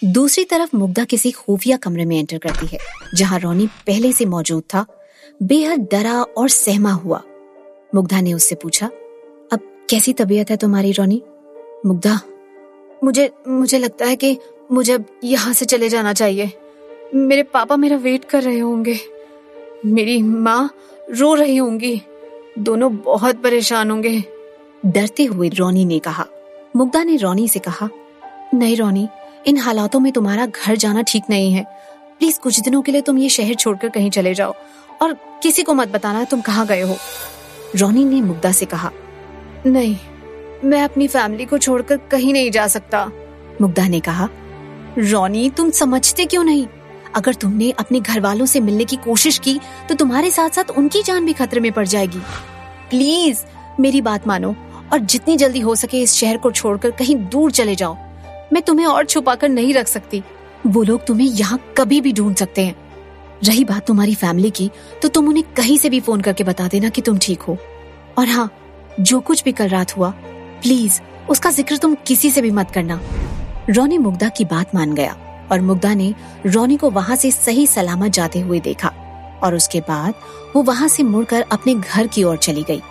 दूसरी 0.03 0.45
तरफ़ 0.45 0.77
मुग्धा 0.77 1.05
किसी 1.05 1.31
खुफिया 1.31 1.77
कमरे 1.77 2.05
में 2.05 2.19
एंटर 2.19 2.39
करती 2.39 2.67
है, 2.67 2.79
जहाँ 3.15 3.39
रोनी 3.39 3.67
पहले 3.87 4.13
से 4.13 4.25
मौजूद 4.27 4.63
था, 4.75 4.85
बेहद 5.43 5.89
डरा 5.93 6.21
और 6.23 6.49
सहमा 6.49 6.93
हुआ। 6.93 7.23
मुग्धा 7.95 8.21
ने 8.21 8.33
उससे 8.35 8.55
पूछा, 8.55 8.87
अब 9.53 9.61
कैसी 9.91 10.13
तबीयत 10.13 10.51
है 10.51 10.57
तुम्हारी 10.57 10.93
रोनी? 10.93 11.23
मुग्धा, 11.87 12.21
मुझे 13.05 13.31
मुझे 13.49 13.79
लगता 13.79 14.07
है 14.07 14.17
कि 14.17 14.39
मुझे 14.73 14.93
अब 14.93 15.05
यहाँ 15.25 15.53
से 15.53 15.65
चले 15.65 15.89
जाना 15.89 16.13
चाहिए। 16.13 16.53
मेरे 17.15 17.43
पापा 17.43 17.77
मेरा 17.77 17.97
वेट 17.97 18.25
कर 18.25 18.43
रहे 18.43 18.59
होंगे। 18.59 18.99
मेरी 19.87 20.23
माँ 20.23 20.75
रो 21.11 21.35
रही 21.35 21.57
होंगी। 21.57 22.03
दोनों 22.59 22.97
बहुत 22.97 23.43
परेशान 23.43 23.91
होंगे। 23.91 24.25
डरते 24.87 25.25
हुए 25.25 25.49
रोनी 25.49 25.85
ने 25.85 25.99
कहा। 25.99 26.27
मुग्धा 26.77 27.05
ने 27.05 27.17
रोनी 27.17 27.49
से 27.49 27.59
कहा, 27.59 27.89
नहीं 28.55 28.77
रोनी, 28.77 29.09
इन 29.47 29.59
हालातों 29.59 30.01
में 30.01 30.13
तुम्हारा 30.13 30.47
घर 30.47 30.77
जाना 30.77 31.03
ठीक 31.03 31.23
नहीं 31.31 31.53
है। 31.53 31.65
प्लीज़ 32.19 32.41
कुछ 32.41 32.61
दिनों 32.61 32.83
के 32.83 32.93
लिए 32.93 33.01
तुम 33.01 33.19
ये 33.19 33.29
शहर 33.29 33.55
छोड़कर 33.55 33.89
कहीं 33.89 34.11
चले 34.11 34.35
जाओ। 34.35 34.55
और 35.03 35.13
किसी 35.13 35.63
को 35.63 35.75
मत 35.75 35.89
बताना 35.89 36.25
तुम 36.25 36.41
कहाँ 36.41 36.67
गए 36.67 36.81
हो। 36.81 36.97
रोनी 37.77 38.05
ने 38.05 38.21
मुग्धा 38.21 38.53
से 38.53 38.67
कहा, 38.67 38.91
नहीं 39.67 39.97
मैं 40.65 40.83
अपनी 40.83 41.07
फैमिली 41.09 41.45
को 41.45 41.59
छोड़कर 41.59 41.97
कहीं 42.11 42.33
नहीं 42.33 42.51
जा 42.51 42.67
सकता। 42.67 43.11
मुग्धा 43.61 43.87
ने 43.89 44.01
कहा, 44.01 44.29
रोनी, 44.99 45.51
तुम 45.51 45.71
समझते 45.71 46.25
क्यों 46.25 46.45
नहीं? 46.45 46.67
अगर 47.15 47.35
तुमने 47.35 47.71
अपने 47.71 48.01
घर 48.01 48.21
वालों 48.21 48.47
से 48.47 48.61
मिलने 48.61 48.85
की 48.85 48.97
कोशिश 48.97 49.39
की 49.39 49.59
तो 49.89 49.95
तुम्हारे 49.95 50.31
साथ 50.31 50.51
साथ 50.51 50.71
उनकी 50.71 51.03
जान 51.03 51.27
भी 51.27 51.33
खतरे 51.33 51.61
में 51.61 51.71
पड़ 51.73 51.87
जाएगी। 51.87 52.19
प्लीज़, 52.91 53.43
मेरी 53.81 54.01
बात 54.01 54.27
मानो 54.29 54.55
और 54.93 54.99
जितनी 54.99 55.37
जल्दी 55.37 55.61
हो 55.61 55.75
सके 55.75 56.03
इस 56.03 56.15
शहर 56.15 56.37
को 56.37 56.51
छोड़कर 56.51 56.91
कहीं 56.91 57.17
दूर 57.17 57.53
चले 57.53 57.75
जाओ। 57.75 57.97
मैं 58.53 58.63
तुम्हें 58.63 58.87
और 58.87 59.05
छुपा 59.05 59.35
कर 59.35 59.49
नहीं 59.49 59.75
रख 59.75 59.89
सकती। 59.89 60.23
वो 60.67 60.83
लोग 60.83 61.05
तुम्हें 61.07 61.27
यहाँ 61.27 61.61
कभी 61.79 62.01
भी 62.01 62.13
ढूंढ 62.13 62.37
सकते 62.37 62.65
हैं। 62.65 62.77
रही 63.45 63.65
बात 63.65 63.87
तुम्हारी 63.87 64.15
फैमिली 64.15 64.51
की 64.51 64.71
तो 65.03 65.09
तुम 65.09 65.29
उन्हें 65.29 65.45
कहीं 65.57 65.77
से 65.79 65.91
भी 65.91 66.01
फ़ोन 66.01 66.21
करके 66.21 66.45
बता 66.45 66.69
देना 66.69 66.89
कि 66.89 67.03
तुम 67.03 67.19
ठीक 67.19 67.43
हो। 67.43 67.57
और 68.19 68.29
हाँ 68.29 68.51
जो 69.01 69.21
कुछ 69.21 69.45
भी 69.45 69.53
कल 69.53 69.69
रात 69.69 69.97
हुआ 69.97 70.13
प्लीज़ 70.63 71.01
उसका 71.31 71.51
ज़िक्र 71.51 71.77
तुम 71.77 71.95
किसी 72.07 72.31
से 72.31 72.43
भी 72.43 72.51
मत 72.51 72.71
करना। 72.71 73.01
रोनी 73.71 73.99
मुग्धा 73.99 74.29
की 74.29 74.45
बात 74.45 74.75
मान 74.75 74.95
गया 74.95 75.17
और 75.53 75.61
मुग्धा 75.61 75.93
ने 75.95 76.15
रोनी 76.47 76.77
को 76.77 76.91
वहाँ 76.91 77.17
से 77.17 77.31
सही 77.31 77.67
सलामत 77.67 78.13
जाते 78.13 78.41
हुए 78.41 78.61
देखा 78.61 78.89
और 79.43 79.55
उसके 79.55 79.81
बाद 79.81 80.15
वो 80.57 80.63
वहाँ 80.63 80.89
से 80.89 81.03
मुड़कर 81.03 81.45
अपने 81.53 81.75
घर 81.75 82.07
की 82.07 82.25
ओर 82.25 82.37
चली 82.37 82.63
गई। 82.63 82.83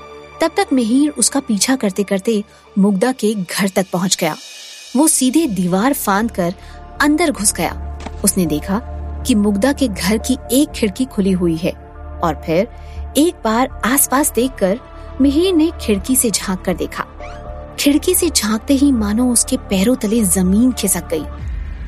तब 0.41 0.51
तक 0.57 0.67
मिहिर 0.73 1.09
उसका 1.09 1.39
पीछा 1.39 1.75
करते 1.75 2.03
करते 2.03 2.43
मुग्धा 2.77 3.11
के 3.11 3.33
घर 3.35 3.69
तक 3.69 3.85
पहुँच 3.93 4.17
गया। 4.19 4.35
वो 4.95 5.07
सीधे 5.07 5.45
दीवार 5.47 5.93
फांद 5.93 6.31
कर 6.31 6.53
अंदर 7.01 7.31
घुस 7.31 7.53
गया। 7.53 7.97
उसने 8.23 8.45
देखा 8.45 8.81
कि 9.27 9.35
मुग्धा 9.35 9.73
के 9.73 9.87
घर 9.87 10.17
की 10.17 10.37
एक 10.51 10.71
खिड़की 10.71 11.05
खुली 11.05 11.31
हुई 11.31 11.55
है 11.55 11.71
और 12.23 12.41
फिर 12.45 12.67
एक 13.17 13.35
बार 13.43 13.81
आसपास 13.85 14.31
देखकर 14.31 14.79
मिहिर 15.21 15.53
ने 15.55 15.71
खिड़की 15.81 16.15
से 16.15 16.29
झाँक 16.31 16.61
कर 16.61 16.73
देखा। 16.73 17.05
खिड़की 17.79 18.13
से 18.15 18.29
झांकते 18.29 18.73
ही 18.73 18.91
मानो 18.91 19.31
उसके 19.31 19.57
पैरों 19.69 19.95
तले 19.95 20.23
ज़मीन 20.23 20.71
खिसक 20.71 21.07
गई 21.07 21.23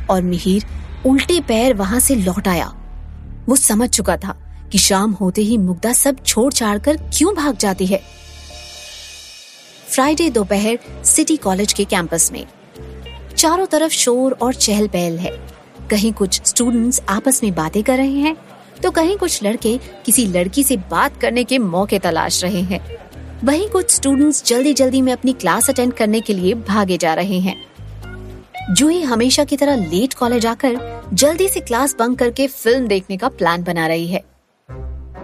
और 0.10 0.22
मिहिर 0.22 0.66
उल्टे 1.06 1.40
पैर 1.42 1.74
वहाँ 1.74 2.00
से 2.00 2.16
लौट 2.16 2.48
आया। 2.48 2.68
वो 3.50 3.56
समझ 3.56 3.90
चुका 3.90 4.16
था 4.18 4.36
कि 4.72 4.78
शाम 4.78 5.12
होते 5.12 5.42
ही 5.42 5.58
मुग्धा 5.58 5.92
सब 5.94 6.24
छोड़ 6.26 6.52
छाड़ 6.54 6.78
कर 6.78 6.98
क्यों 7.10 7.36
भाग 7.36 7.58
जाती 7.58 7.86
है। 7.86 8.02
फ्राइडे 9.90 10.30
दोपहर 10.30 10.80
सिटी 11.06 11.38
कॉलेज 11.38 11.74
के 11.74 11.86
कैंपस 11.86 12.32
में। 12.32 12.46
चारों 13.38 13.66
तरफ़ 13.66 13.92
शोर 13.92 14.38
और 14.42 14.54
चहल 14.54 14.88
पहल 14.88 15.18
है। 15.18 15.38
कहीं 15.92 16.14
कुछ 16.14 16.42
स्टूडेंट्स 16.46 17.02
आपस 17.10 17.44
में 17.44 17.54
बातें 17.56 17.84
कर 17.84 17.98
रहे 17.98 18.20
हैं 18.20 18.36
तो 18.84 18.92
कहीं 18.92 19.18
कुछ 19.18 19.44
लड़के 19.44 19.78
किसी 20.06 20.28
लड़की 20.28 20.64
से 20.64 20.78
बात 20.92 21.18
करने 21.18 21.44
के 21.44 21.58
मौके 21.60 22.00
तलाश 22.00 22.44
रहे 22.44 22.62
हैं। 22.64 22.86
वहीं 23.44 23.68
कुछ 23.70 23.92
स्टूडेंट्स 23.92 24.44
जल्दी 24.46 24.74
जल्दी 24.74 25.02
में 25.02 25.12
अपनी 25.14 25.34
क्लास 25.34 25.70
अटेंड 25.70 25.94
करने 25.94 26.20
के 26.22 26.34
लिए 26.34 26.54
भागे 26.54 26.98
जा 26.98 27.14
रहे 27.14 27.40
हैं। 27.40 27.56
जूही 28.74 29.02
हमेशा 29.02 29.44
की 29.44 29.58
तरह 29.58 29.76
लेट 29.86 30.14
कॉलेज 30.14 30.46
आकर 30.46 30.76
जल्दी 31.14 31.48
से 31.50 31.60
क्लास 31.60 31.96
बंक 32.00 32.18
करके 32.20 32.48
फ़िल्म 32.48 32.88
देखने 32.88 33.18
का 33.18 33.30
प्लान 33.30 33.64
बना 33.64 33.88
रही 33.88 34.08
है। 34.08 34.20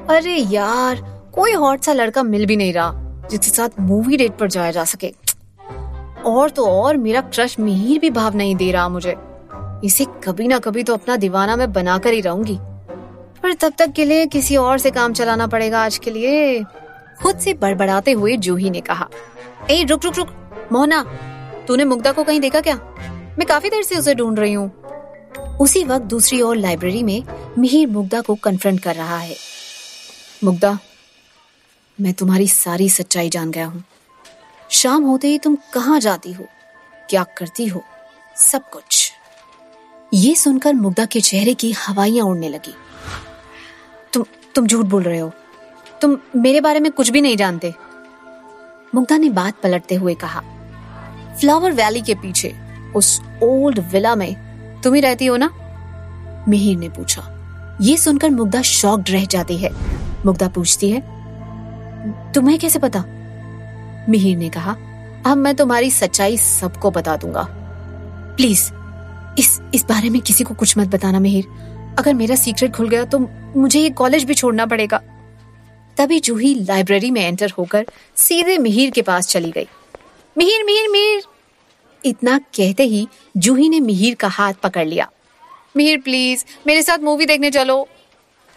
अरे 0.10 0.36
यार, 0.36 1.02
कोई 1.36 1.54
हॉट 1.54 1.82
सा 1.82 1.94
लड़का 1.94 2.24
मिल 2.24 2.46
भी 2.46 2.56
नहीं 2.56 2.74
रहा, 2.74 2.92
जिसके 3.32 3.52
साथ 3.52 3.80
मूवी 3.80 4.18
डेट 4.18 4.38
पर 4.38 4.48
जाया 4.48 4.72
जा 4.72 4.84
सके। 4.84 5.14
और 6.26 6.50
तो 6.50 6.66
और 6.66 6.98
मेरा 6.98 7.22
क्रश 7.22 7.60
मिहिर 7.60 8.00
भी 8.00 8.10
भाव 8.10 8.36
नहीं 8.36 8.56
दे 8.56 8.72
रहा 8.72 8.90
मुझे। 8.90 9.16
इसे 9.84 10.06
कभी 10.24 10.48
ना 10.48 10.60
कभी 10.60 10.84
तो 10.84 10.94
अपना 10.94 11.16
दीवाना 11.16 11.56
मैं 11.56 11.72
बनाकर 11.74 12.14
ही 12.14 12.22
रहूँगी। 12.22 12.58
पर 13.44 13.54
तब 13.54 13.74
तक 13.80 13.92
के 13.92 14.06
लिए 14.06 14.26
किसी 14.26 14.56
और 14.56 14.78
से 14.78 14.92
काम 14.92 15.14
चलाना 15.14 15.48
पड़ेगा 15.48 15.86
आज 15.86 15.98
के 15.98 16.12
लिए। 16.12 16.64
खुद 17.22 17.40
से 17.40 17.54
बड़बड़ाते 17.54 18.12
हुए 18.12 18.38
जूही 18.38 18.70
ने 18.70 18.82
कहा, 18.82 19.10
ए, 19.70 19.84
रुक 19.84 20.06
रुक 20.06 20.16
रुक, 20.16 20.28
मोहना, 20.72 21.04
तूने 21.68 21.86
मुग्धा 21.86 22.12
को 22.12 22.24
कहीं 22.24 22.40
देखा 22.40 22.62
क्या? 22.62 22.76
मैं 23.40 23.46
काफ़ी 23.46 23.70
देर 23.70 23.84
से 23.84 23.96
उसे 23.96 24.16
ढूंढ 24.16 24.40
रही 24.40 24.54
हूँ। 24.54 24.84
उसी 25.62 25.84
वक्त 25.84 26.06
दूसरी 26.06 26.42
ओर 26.42 26.58
लाइब्रेरी 26.58 27.04
में 27.04 27.24
मिहिर 27.58 27.88
मुग्धा 27.88 28.22
को 28.22 28.36
कन्फ्रंट 28.36 28.80
कर 28.80 28.96
रहा 28.96 29.18
है। 29.18 29.36
मुग्धा, 30.44 30.80
मैं 32.02 32.14
तुम्हारी 32.14 32.48
सारी 32.48 32.90
सच्चाई 32.90 33.30
जान 33.30 33.52
गया 33.52 33.66
हूँ। 33.66 33.84
शाम 34.72 35.04
होते 35.04 35.28
ही 35.28 35.40
तुम 35.40 35.58
कहाँ 35.74 36.00
जाती 36.00 36.32
हो? 36.32 36.46
क्या 37.10 37.24
करती 37.24 37.68
हो? 37.68 37.84
सब 38.38 38.70
कुछ। 38.70 39.12
ये 40.14 40.36
सुनकर 40.36 40.74
मुग्धा 40.74 41.06
के 41.06 41.22
चेहरे 41.22 41.54
की 41.54 41.72
हवाइयाँ 41.72 42.26
उड़ने 42.26 42.50
लगी। 42.50 42.74
तुम 44.14 44.26
तुम 44.56 44.68
झूठ 44.68 44.86
बोल 44.86 45.04
रहे 45.04 45.20
हो। 45.20 45.32
तुम 46.02 46.18
मेरे 46.36 46.62
बारे 46.62 46.80
में 46.80 46.92
कुछ 46.92 47.10
भी 47.10 47.22
नहीं 47.22 47.38
जानते। 47.38 47.74
मुग्धा 48.96 49.18
ने 49.18 49.30
बात 49.30 49.62
पलटते 49.64 49.96
हुए 49.96 50.14
कहा 50.14 50.42
फ्लावर 51.40 51.72
वैली 51.72 52.02
के 52.02 52.16
पीछे, 52.16 52.54
उस 52.96 53.22
ओल्ड 53.44 53.80
विला 53.92 54.16
में 54.16 54.82
तुम 54.84 54.94
ही 54.94 55.02
रहती 55.02 55.26
हो 55.26 55.38
ना? 55.38 55.50
मिहिर 56.48 56.78
ने 56.78 56.90
पूछा। 56.90 57.24
ये 57.82 57.98
सुनकर 57.98 58.30
मुग्धा 58.30 58.62
शॉक्ड 58.62 59.10
रह 59.10 59.26
जाती 59.26 59.58
है। 59.58 59.70
मुग्धा 60.26 60.48
पूछती 60.48 60.90
है, 60.92 61.02
तुम्हें 62.34 62.58
कैसे 62.60 62.80
पता? 62.80 63.04
मिहिर 64.10 64.38
ने 64.38 64.50
कहा, 64.50 64.76
अब 65.26 65.38
मैं 65.38 65.56
तुम्हारी 65.56 65.92
सच्चाई 65.92 66.38
सबको 66.38 66.92
बता 66.92 67.16
दूँगा। 67.16 67.48
प्लीज़, 68.38 68.72
इस 69.40 69.60
इस 69.74 69.86
बारे 69.86 70.10
में 70.10 70.22
किसी 70.22 70.44
को 70.44 70.54
कुछ 70.54 70.78
मत 70.78 70.88
बताना 70.88 71.20
मिहिर। 71.20 71.46
अगर 72.00 72.14
मेरा 72.14 72.36
सीक्रेट 72.36 72.76
खुल 72.76 72.90
गया 72.90 73.04
तो 73.06 73.20
मुझे 73.58 73.80
ये 73.80 73.90
कॉलेज 73.90 74.24
भी 74.24 74.34
छोड़ना 74.34 74.66
पड़ेगा। 74.66 75.02
तभी 75.98 76.20
जूही 76.20 76.54
लाइब्रेरी 76.56 77.12
में 77.12 77.22
एंटर 77.22 77.52
होकर 77.58 77.86
सीधे 78.16 78.58
मिहिर 78.58 78.90
के 78.92 79.02
पास 79.02 79.28
चली 79.28 79.52
गई। 79.52 79.68
मिहिर 80.38 80.64
मिहिर 80.64 80.90
मिहिर। 80.90 81.24
इतना 82.06 82.38
कहते 82.38 82.84
ही 82.84 83.08
जूही 83.38 83.70
ने 83.70 83.80
मिहिर 83.80 84.16
का 84.16 84.28
हाथ 84.28 84.54
पकड़ 84.54 84.86
लिया। 84.88 85.10
मिहिर 85.78 86.00
प्लीज़ 86.02 86.44
मेरे 86.68 86.82
साथ 86.82 86.98
मूवी 86.98 87.26
देखने 87.26 87.52
चलो। 87.52 87.88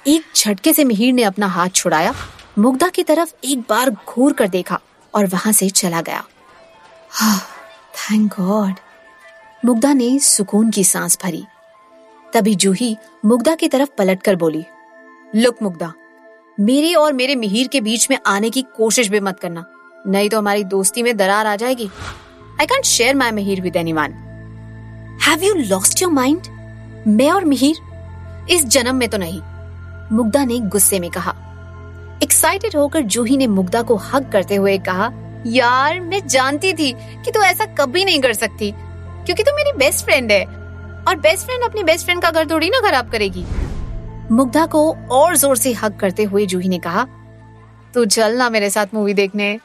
एक 0.07 0.25
झटके 0.37 0.73
से 0.73 0.85
मिहिर 0.85 1.13
ने 1.13 1.23
अपना 1.23 1.47
हाथ 1.47 1.69
छुड़ाया। 1.69 2.15
मुग्धा 2.59 2.89
की 2.89 3.03
तरफ़ 3.03 3.35
एक 3.45 3.61
बार 3.61 3.91
घूर 3.91 4.33
कर 4.33 4.49
देखा 4.49 4.81
और 5.15 5.27
वहाँ 5.27 5.53
से 5.53 5.69
चला 5.71 6.01
गया। 6.01 6.25
थैंक 7.95 8.35
गॉड 8.41 8.75
मुग्धा 9.65 9.93
ने 9.93 10.19
सुकून 10.19 10.71
की 10.71 10.85
सांस 10.85 11.19
भरी। 11.23 11.45
तभी 12.33 12.55
जूही 12.55 12.97
मुग्धा 13.25 13.55
की 13.55 13.69
तरफ़ 13.69 13.91
पलटकर 13.99 14.37
बोली, 14.37 14.65
लुक 15.37 15.63
मुग्धा 15.63 15.93
मेरे 16.61 16.93
और 16.95 17.13
मेरे 17.13 17.35
मिहिर 17.35 17.67
के 17.67 17.81
बीच 17.81 18.07
में 18.11 18.17
आने 18.27 18.49
की 18.51 18.63
कोशिश 18.77 19.09
भी 19.09 19.21
मत 19.21 19.39
करना। 19.41 19.65
नहीं 20.07 20.29
तो 20.31 20.39
हमारी 20.39 20.65
दोस्ती 20.65 21.03
में 21.03 21.17
दरार 21.17 21.47
आ 21.47 21.55
जाएगी। 21.57 21.89
I 22.61 22.67
can't 22.67 22.85
share 22.85 23.15
my 23.15 23.31
Mihir 23.31 23.61
with 23.61 23.77
anyone 23.77 24.13
have 25.23 25.45
you 25.45 25.55
lost 25.55 26.03
your 26.03 26.13
mind 26.13 26.41
मैं 27.09 27.31
और 27.31 27.45
मिहिर? 27.45 27.77
इस 28.51 28.65
जन्म 28.65 28.97
में 28.97 29.09
तो 29.09 29.19
नहीं। 29.19 29.41
मुग्धा 30.13 30.45
ने 30.45 30.59
गुस्से 30.59 31.01
में 31.01 31.11
कहा। 31.11 31.35
एक्साइटेड 32.23 32.77
होकर 32.77 33.01
जूही 33.03 33.37
ने 33.37 33.47
मुग्धा 33.47 33.83
को 33.83 33.97
हक 33.97 34.31
करते 34.33 34.55
हुए 34.55 34.77
कहा, 34.79 35.11
यार, 35.47 36.01
मैं 36.01 36.27
जानती 36.27 36.73
थी 36.73 36.93
कि 36.93 37.31
तू 37.31 37.31
तो 37.31 37.45
ऐसा 37.45 37.65
कभी 37.75 38.05
नहीं 38.05 38.21
कर 38.21 38.33
सकती, 38.33 38.71
क्योंकि 38.71 39.43
तू 39.43 39.51
तो 39.51 39.57
मेरी 39.57 39.73
बेस्ट 39.79 40.05
फ्रेंड 40.05 40.33
है। 40.33 40.45
और 40.45 41.17
बेस्ट 41.17 41.47
फ्रेंड 41.47 41.65
अपनी 41.65 41.83
बेस्ट 41.83 42.05
फ्रेंड 42.05 42.23
का 42.23 42.31
घर 42.31 42.51
थोड़ी 42.51 42.71
ना 42.71 42.81
खराब 42.81 43.11
करेगी। 43.11 43.45
मुग्धा 44.31 44.65
को 44.67 44.81
और 45.13 45.37
ज़ोर 45.37 45.57
से 45.57 45.73
हक 45.73 45.97
करते 46.01 46.25
हुए 46.25 46.45
जूही 46.47 46.69
ने 46.69 46.79
कहा, 46.79 47.05
तू 47.95 48.05
चल 48.07 48.37
ना 48.37 48.49
मेरे 48.51 48.71
साथ 48.71 48.95
मूवी 48.95 49.15
देखने। 49.15 49.59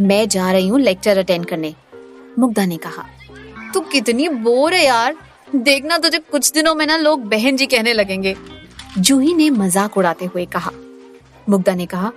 मैं 0.00 0.28
जा 0.28 0.50
रही 0.52 0.68
हूँ 0.68 0.80
लेक्चर 0.80 1.18
अटेंड 1.18 1.46
करने, 1.46 1.74
मुग्धा 2.38 2.64
ने 2.66 2.76
कहा। 2.78 3.04
तू 3.74 3.80
कितनी 3.92 4.28
बोर 4.28 4.74
है 4.74 4.84
यार। 4.84 5.16
देखना 5.54 5.98
तुझे 5.98 6.18
कुछ 6.20 6.50
दिनों 6.52 6.74
में 6.74 6.86
ना 6.86 6.96
लोग 6.96 7.24
बहन 7.28 7.56
जी 7.56 7.66
कहने 7.66 7.92
लगेंगे। 7.92 8.36
जूही 8.98 9.34
ने 9.34 9.48
मज़ाक 9.52 9.96
उड़ाते 9.98 10.24
हुए 10.24 10.44
कहा। 10.46 10.70
मुग्धा 11.46 11.74
ने 11.74 11.86
कहा 11.86 12.12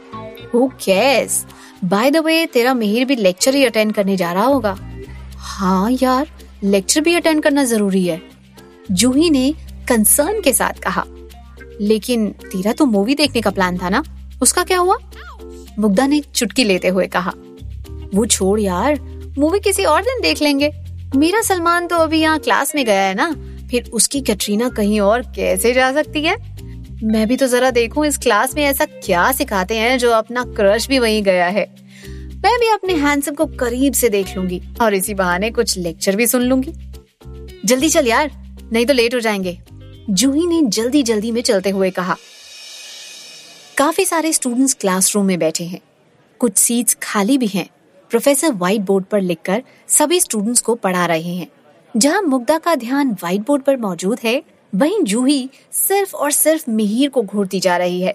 who 0.53 0.67
cares 0.81 1.45
by 1.83 2.11
the 2.11 2.17
way 2.17 2.45
तेरा 2.45 2.73
मिहिर 2.73 3.05
भी 3.05 3.15
लेक्चर 3.15 3.55
ही 3.55 3.63
अटेंड 3.65 3.93
करने 3.93 4.17
जा 4.17 4.31
रहा 4.33 4.45
होगा। 4.45 4.75
हाँ 5.37 5.91
यार 5.93 6.27
लेक्चर 6.63 7.01
भी 7.01 7.15
अटेंड 7.15 7.41
करना 7.43 7.63
ज़रूरी 7.65 8.05
है, 8.05 8.21
जूही 8.91 9.29
ने 9.29 9.51
कंसर्न 9.89 10.41
के 10.41 10.53
साथ 10.53 10.79
कहा। 10.83 11.03
लेकिन 11.81 12.29
तेरा 12.43 12.71
तो 12.71 12.85
मूवी 12.85 13.15
देखने 13.15 13.41
का 13.41 13.49
प्लान 13.49 13.77
था 13.77 13.89
ना? 13.89 14.03
उसका 14.41 14.63
क्या 14.63 14.77
हुआ? 14.77 14.97
मुग्धा 15.79 16.05
ने 16.07 16.21
चुटकी 16.35 16.63
लेते 16.63 16.87
हुए 16.87 17.07
कहा, 17.07 17.33
वो 18.13 18.25
छोड़ 18.25 18.59
यार 18.59 18.99
मूवी 19.37 19.59
किसी 19.59 19.83
और 19.83 20.01
दिन 20.01 20.21
देख 20.21 20.41
लेंगे। 20.41 20.71
मेरा 21.15 21.41
सलमान 21.41 21.87
तो 21.87 21.95
अभी 21.95 22.21
यहाँ 22.21 22.39
क्लास 22.39 22.75
में 22.75 22.85
गया 22.85 23.01
है 23.01 23.13
ना? 23.13 23.31
फिर 23.71 23.89
उसकी 23.93 24.21
कटरीना 24.21 24.69
कहीं 24.69 24.99
और 24.99 25.21
कैसे 25.35 25.73
जा 25.73 25.91
सकती 25.93 26.21
है? 26.21 26.35
मैं 27.03 27.27
भी 27.27 27.37
तो 27.37 27.47
जरा 27.47 27.69
देखूँ, 27.71 28.05
इस 28.05 28.17
क्लास 28.17 28.55
में 28.55 28.63
ऐसा 28.63 28.85
क्या 28.85 29.31
सिखाते 29.31 29.77
हैं 29.77 29.97
जो 29.97 30.11
अपना 30.11 30.43
क्रश 30.43 30.87
भी 30.87 30.99
वहीं 30.99 31.23
गया 31.23 31.45
है। 31.45 31.65
मैं 32.35 32.59
भी 32.59 32.69
अपने 32.69 32.93
हैंडसम 32.93 33.33
को 33.33 33.45
करीब 33.45 33.93
से 33.93 34.09
देख 34.09 34.35
लूँगी 34.35 34.61
और 34.81 34.93
इसी 34.93 35.13
बहाने 35.13 35.49
कुछ 35.51 35.77
लेक्चर 35.77 36.15
भी 36.15 36.27
सुन 36.27 36.41
लूँगी। 36.41 36.73
जल्दी 37.65 37.89
चल 37.89 38.07
यार, 38.07 38.31
नहीं 38.73 38.85
तो 38.85 38.93
लेट 38.93 39.15
हो 39.15 39.19
जाएँगे। 39.19 39.59
जूही 40.09 40.47
ने 40.47 40.61
जल्दी 40.61 41.03
जल्दी 41.03 41.31
में 41.31 41.41
चलते 41.41 41.69
हुए 41.69 41.89
कहा, 41.89 42.15
काफ़ी 43.77 44.05
सारे 44.05 44.33
स्टूडेंट्स 44.33 44.73
क्लासरूम 44.73 45.25
में 45.25 45.39
बैठे 45.39 45.63
हैं। 45.63 45.79
कुछ 46.39 46.57
सीट्स 46.57 46.97
खाली 47.03 47.37
भी 47.37 47.47
हैं। 47.47 47.69
प्रोफेसर 48.09 48.51
व्हाइट 48.51 48.81
बोर्ड 48.81 49.05
पर 49.05 49.21
लिखकर 49.21 49.63
सभी 49.87 50.19
स्टूडेंट्स 50.19 50.61
को 50.61 50.75
पढ़ा 50.75 51.05
रहे 51.05 51.35
हैं। 51.35 51.47
जहाँ 51.97 52.21
मुग्धा 52.21 52.57
का 52.57 52.75
ध्यान 52.75 53.11
व्हाइट 53.11 53.41
बोर्ड 53.41 53.63
पर 53.63 53.77
मौजूद 53.77 54.19
है, 54.23 54.43
वहीं 54.75 55.03
जूही 55.03 55.49
सिर्फ़ 55.71 56.15
और 56.15 56.31
सिर्फ़ 56.31 56.71
मिहिर 56.71 57.09
को 57.09 57.21
घूरती 57.21 57.59
जा 57.59 57.77
रही 57.77 58.01
है। 58.01 58.13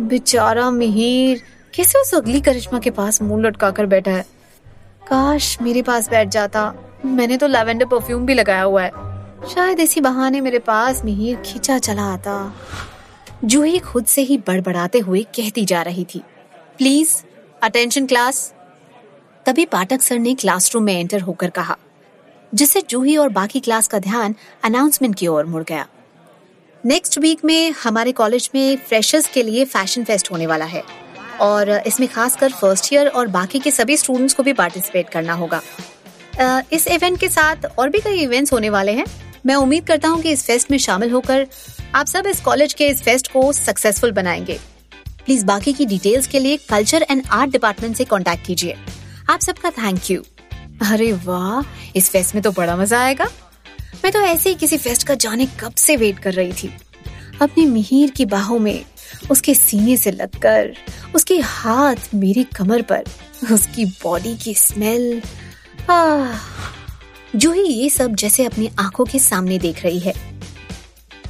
बेचारा 0.00 0.70
मिहिर, 0.70 1.42
कैसे 1.74 2.00
उस 2.00 2.14
अगली 2.14 2.40
करिश्मा 2.40 2.78
के 2.78 2.90
पास 2.90 3.22
मुँह 3.22 3.46
लटका 3.46 3.70
कर 3.70 3.86
बैठा 3.86 4.10
है। 4.10 4.26
काश 5.08 5.58
मेरे 5.62 5.82
पास 5.82 6.10
बैठ 6.10 6.28
जाता। 6.28 6.74
मैंने 7.04 7.36
तो 7.36 7.46
लैवेंडर 7.46 7.86
परफ्यूम 7.86 8.26
भी 8.26 8.34
लगाया 8.34 8.62
हुआ 8.62 8.82
है। 8.82 9.13
शायद 9.46 9.80
इसी 9.80 10.00
बहाने 10.00 10.40
मेरे 10.40 10.58
पास 10.58 11.04
मिहिर 11.04 11.36
खींचा 11.42 11.78
चला 11.78 12.02
आता। 12.04 12.54
जूही 13.44 13.78
खुद 13.78 14.04
से 14.06 14.22
ही 14.22 14.36
बड़बड़ाते 14.38 14.98
हुए 14.98 15.22
कहती 15.36 15.64
जा 15.64 15.80
रही 15.82 16.04
थी, 16.04 16.22
प्लीज़ 16.78 17.14
अटेंशन 17.62 18.06
क्लास 18.06 18.52
तभी 19.46 19.64
पाठक 19.66 20.02
सर 20.02 20.18
ने 20.18 20.34
क्लासरूम 20.34 20.84
में 20.84 20.94
एंटर 20.94 21.20
होकर 21.20 21.50
कहा, 21.50 21.76
जिससे 22.52 22.82
जूही 22.90 23.16
और 23.16 23.28
बाकी 23.30 23.60
क्लास 23.60 23.88
का 23.88 23.98
ध्यान 24.00 24.34
अनाउंसमेंट 24.64 25.14
की 25.14 25.26
ओर 25.26 25.44
मुड़ 25.46 25.62
गया। 25.62 25.86
नेक्स्ट 26.84 27.18
वीक 27.18 27.44
में 27.44 27.72
हमारे 27.82 28.12
कॉलेज 28.12 28.50
में 28.54 28.76
फ्रेशर्स 28.78 29.26
के 29.26 29.42
लिए 29.42 29.64
फ़ैशन 29.66 30.04
फेस्ट 30.04 30.30
होने 30.30 30.46
वाला 30.46 30.64
है 30.66 30.82
और 31.42 31.70
इसमें 31.78 32.08
खासकर 32.08 32.52
फ़र्स्ट 32.52 32.92
ईयर 32.92 33.08
और 33.08 33.26
बाकी 33.28 33.58
के 33.58 33.70
सभी 33.72 33.96
स्टूडेंट्स 33.96 34.34
को 34.34 34.42
भी 34.42 34.52
पार्टिसिपेट 34.54 35.10
करना 35.10 35.34
होगा। 35.34 35.60
इस 36.72 36.86
इवेंट 36.88 37.18
के 37.20 37.28
साथ 37.28 37.66
और 37.78 37.88
भी 37.90 38.00
कई 38.00 38.18
इवेंट्स 38.20 38.52
होने 38.52 38.70
वाले 38.70 38.92
हैं। 38.92 39.04
मैं 39.46 39.54
उम्मीद 39.54 39.86
करता 39.86 40.08
हूँ 40.08 40.20
कि 40.22 40.30
इस 40.30 40.44
फेस्ट 40.44 40.70
में 40.70 40.78
शामिल 40.78 41.10
होकर 41.10 41.46
आप 41.94 42.06
सब 42.06 42.26
इस 42.26 42.40
कॉलेज 42.40 42.72
के 42.74 42.86
इस 42.86 43.02
फेस्ट 43.02 43.32
को 43.32 43.52
सक्सेसफुल 43.52 44.12
बनाएँगे। 44.12 44.58
प्लीज़ 45.24 45.44
बाकी 45.44 45.72
की 45.72 45.86
डिटेल्स 45.86 46.26
के 46.26 46.38
लिए 46.38 46.56
कल्चर 46.56 47.06
एंड 47.10 47.22
आर्ट 47.30 47.50
डिपार्टमेंट 47.50 47.96
से 47.96 48.04
कांटेक्ट 48.04 48.46
कीजिए। 48.46 48.76
आप 49.30 49.40
सबका 49.40 49.70
थैंक 49.70 50.10
यू 50.10 50.22
अरे 50.82 51.12
वाह, 51.12 51.62
इस 51.96 52.10
फेस्ट 52.10 52.34
में 52.34 52.42
तो 52.44 52.50
बड़ा 52.52 52.76
मज़ा 52.76 53.00
आएगा। 53.00 53.24
मैं 54.04 54.12
तो 54.12 54.20
ऐसे 54.20 54.48
ही 54.48 54.54
किसी 54.54 54.76
फेस्ट 54.78 55.06
का 55.06 55.14
जाने 55.14 55.46
कब 55.60 55.74
से 55.74 55.96
वेट 55.96 56.18
कर 56.18 56.32
रही 56.32 56.52
थी। 56.52 56.70
अपनी 57.42 57.66
मिहिर 57.66 58.10
की 58.10 58.24
बाहों 58.24 58.58
में, 58.58 58.84
उसके 59.30 59.54
सीने 59.54 59.96
से 59.96 60.10
लगकर 60.10 60.74
उसके 61.14 61.38
हाथ 61.38 62.14
मेरी 62.14 62.44
कमर 62.44 62.82
पर, 62.82 63.04
उसकी 63.52 63.84
बॉडी 63.84 64.34
की 64.36 64.54
स्मेल 64.54 65.22
जो 65.90 66.83
ही 67.42 67.62
ये 67.62 67.90
सब 67.90 68.14
जैसे 68.14 68.44
अपनी 68.44 68.70
आँखों 68.78 69.04
के 69.04 69.18
सामने 69.18 69.58
देख 69.58 69.84
रही 69.84 69.98
है। 69.98 70.12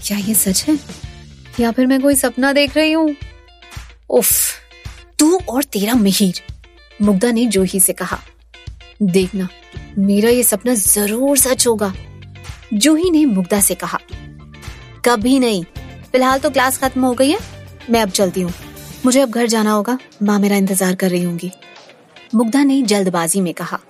क्या 0.06 0.18
ये 0.18 0.34
सच 0.34 0.64
है? 0.68 0.78
या 1.60 1.70
फिर 1.72 1.86
मैं 1.86 2.00
कोई 2.02 2.14
सपना 2.14 2.52
देख 2.52 2.76
रही 2.76 2.92
हूँ? 2.92 3.16
उफ, 4.10 4.32
तू 5.18 5.40
और 5.48 5.64
तेरा 5.64 5.94
मिहिर, 5.94 6.40
मुग्धा 7.02 7.30
ने 7.30 7.46
जोही 7.46 7.80
से 7.80 7.92
कहा। 7.92 8.18
देखना, 9.02 9.48
मेरा 9.98 10.30
ये 10.30 10.42
सपना 10.42 10.74
ज़रूर 10.74 11.38
सच 11.38 11.66
होगा 11.66 11.94
जूही 12.74 13.10
ने 13.10 13.24
मुग्धा 13.24 13.60
से 13.60 13.74
कहा। 13.74 13.98
कभी 15.04 15.38
नहीं, 15.38 15.64
फ़िलहाल 16.12 16.38
तो 16.38 16.50
क्लास 16.50 16.78
खत्म 16.78 17.04
हो 17.04 17.14
गई 17.14 17.30
है, 17.30 17.38
मैं 17.90 18.02
अब 18.02 18.10
चलती 18.10 18.40
हूँ। 18.40 18.52
मुझे 19.04 19.20
अब 19.20 19.30
घर 19.30 19.46
जाना 19.46 19.70
होगा, 19.70 19.98
माँ 20.22 20.38
मेरा 20.38 20.56
इंतज़ार 20.56 20.94
कर 20.94 21.10
रही 21.10 21.22
होंगी। 21.22 21.50
मुग्धा 22.34 22.64
ने 22.64 22.82
जल्दबाजी 22.82 23.40
में 23.40 23.54
कहा। 23.54 23.80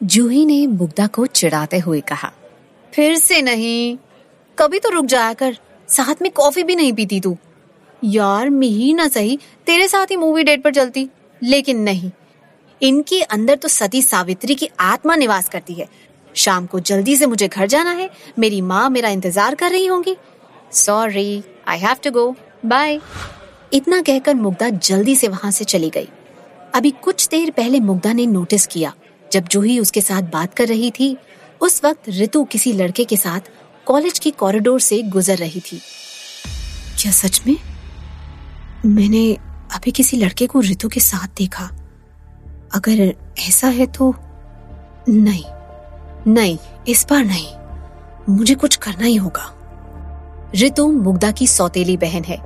जूही 0.00 0.44
ने 0.46 0.66
मुग्धा 0.66 1.06
को 1.06 1.26
चिढ़ाते 1.26 1.78
हुए 1.78 2.00
कहा, 2.00 2.32
फिर 2.92 3.16
से 3.16 3.40
नहीं। 3.42 3.96
कभी 4.58 4.78
तो 4.78 4.90
रुक 4.90 5.04
जाया 5.04 5.32
कर। 5.32 5.56
साथ 5.88 6.22
में 6.22 6.30
कॉफ़ी 6.32 6.62
भी 6.62 6.76
नहीं 6.76 6.92
पीती 6.92 7.20
तू। 7.20 7.36
यार, 8.02 8.50
मिही 8.50 8.92
ना 8.94 9.08
सही। 9.08 9.38
तेरे 9.66 9.88
साथ 9.88 10.10
ही 10.10 10.16
मूवी 10.16 10.44
डेट 10.44 10.62
पर 10.62 10.74
चलती। 10.74 11.08
लेकिन 11.42 11.80
नहीं, 11.80 12.10
इनके 12.80 13.20
अंदर 13.22 13.56
तो 13.56 13.68
सती 13.68 14.02
सावित्री 14.02 14.54
की 14.54 14.68
आत्मा 14.80 15.16
निवास 15.16 15.48
करती 15.48 15.74
है। 15.74 15.88
शाम 16.34 16.66
को 16.66 16.80
जल्दी 16.80 17.16
से 17.16 17.26
मुझे 17.26 17.48
घर 17.48 17.66
जाना 17.66 17.90
है। 17.90 18.08
मेरी 18.38 18.60
माँ 18.60 18.88
मेरा 18.90 19.08
इंतज़ार 19.08 19.54
कर 19.54 19.70
रही 19.70 19.86
होंगी। 19.86 20.16
Sorry 20.74 21.42
I 21.68 21.78
have 21.78 21.96
to 22.04 22.10
go 22.10 22.34
bye 22.66 22.98
इतना 23.72 24.00
कहकर 24.02 24.34
मुग्धा 24.34 24.68
जल्दी 24.68 25.16
से 25.16 25.28
वहाँ 25.28 25.50
से 25.50 25.64
चली 25.64 25.90
गई। 25.90 26.08
अभी 26.74 26.90
कुछ 27.02 27.28
देर 27.28 27.50
पहले 27.50 27.80
मुग्धा 27.80 28.12
ने 28.12 28.26
नोटिस 28.26 28.66
किया। 28.66 28.92
जब 29.32 29.48
जूही 29.48 29.78
उसके 29.78 30.00
साथ 30.00 30.22
बात 30.22 30.54
कर 30.54 30.68
रही 30.68 30.90
थी 30.90 31.16
उस 31.60 31.80
वक्त 31.84 32.08
ऋतु 32.08 32.44
किसी 32.44 32.72
लड़के 32.72 33.04
के 33.04 33.16
साथ 33.16 33.40
कॉलेज 33.86 34.18
की 34.18 34.30
कॉरिडोर 34.30 34.80
से 34.80 35.02
गुजर 35.02 35.36
रही 35.36 35.60
थी। 35.60 35.80
क्या 37.00 37.12
सच 37.12 37.42
में? 37.46 37.56
मैंने 38.86 39.34
अभी 39.74 39.90
किसी 39.90 40.16
लड़के 40.16 40.46
को 40.46 40.60
रितु 40.60 40.88
के 40.88 41.00
साथ 41.00 41.28
देखा। 41.38 41.70
अगर 42.74 43.14
ऐसा 43.38 43.68
है 43.68 43.86
तो 43.86 44.14
नहीं 45.08 45.44
नहीं 46.32 46.58
इस 46.88 47.06
बार 47.10 47.24
नहीं। 47.24 47.54
मुझे 48.34 48.54
कुछ 48.54 48.76
करना 48.76 49.04
ही 49.04 49.16
होगा। 49.16 49.54
ऋतु 50.56 50.92
मुग्धा 50.92 51.30
की 51.30 51.46
सौतेली 51.46 51.96
बहन 51.96 52.24
है 52.24 52.36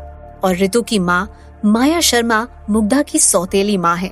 और 0.44 0.56
ऋतु 0.56 0.82
की 0.82 0.98
माँ 0.98 1.38
माया 1.64 2.00
शर्मा 2.00 2.48
मुग्धा 2.70 3.02
की 3.02 3.18
सौतेली 3.18 3.76
माँ 3.76 3.96
है। 3.96 4.10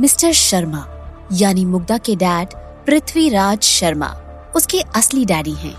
मिस्टर 0.00 0.32
शर्मा। 0.32 0.91
यानी 1.32 1.64
मुग्धा 1.64 1.98
के 1.98 2.16
डैड 2.16 2.48
पृथ्वीराज 2.86 3.62
शर्मा। 3.62 4.16
उसके 4.56 4.80
असली 4.80 5.24
डैडी 5.24 5.52
हैं। 5.52 5.76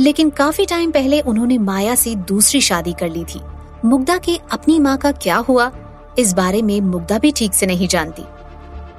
लेकिन 0.00 0.30
काफ़ी 0.30 0.66
टाइम 0.66 0.90
पहले 0.90 1.20
उन्होंने 1.20 1.58
माया 1.58 1.94
से 1.94 2.14
दूसरी 2.14 2.60
शादी 2.60 2.92
कर 2.92 3.08
ली 3.08 3.24
थी। 3.24 3.40
मुग्धा 3.84 4.16
की 4.16 4.40
अपनी 4.50 4.78
माँ 4.78 4.96
का 4.96 5.12
क्या 5.12 5.36
हुआ, 5.36 5.72
इस 6.18 6.32
बारे 6.32 6.62
में 6.62 6.80
मुग्धा 6.80 7.18
भी 7.18 7.32
ठीक 7.32 7.54
से 7.54 7.66
नहीं 7.66 7.88
जानती। 7.88 8.24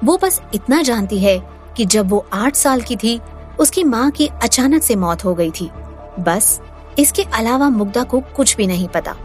वो 0.04 0.18
बस 0.22 0.42
इतना 0.54 0.82
जानती 0.82 1.18
है 1.18 1.50
कि 1.76 1.84
जब 1.84 2.10
वो 2.10 2.26
आठ 2.32 2.54
साल 2.54 2.80
की 2.80 2.96
थी, 2.96 3.20
उसकी 3.60 3.84
माँ 3.84 4.10
की 4.10 4.26
अचानक 4.26 4.82
से 4.82 4.96
मौत 4.96 5.24
हो 5.24 5.34
गई 5.34 5.50
थी। 5.50 5.70
बस, 6.20 6.60
इसके 6.98 7.22
अलावा 7.22 7.68
मुग्धा 7.68 8.02
को 8.02 8.20
कुछ 8.20 8.56
भी 8.56 8.66
नहीं 8.66 8.88
पता। 8.88 9.16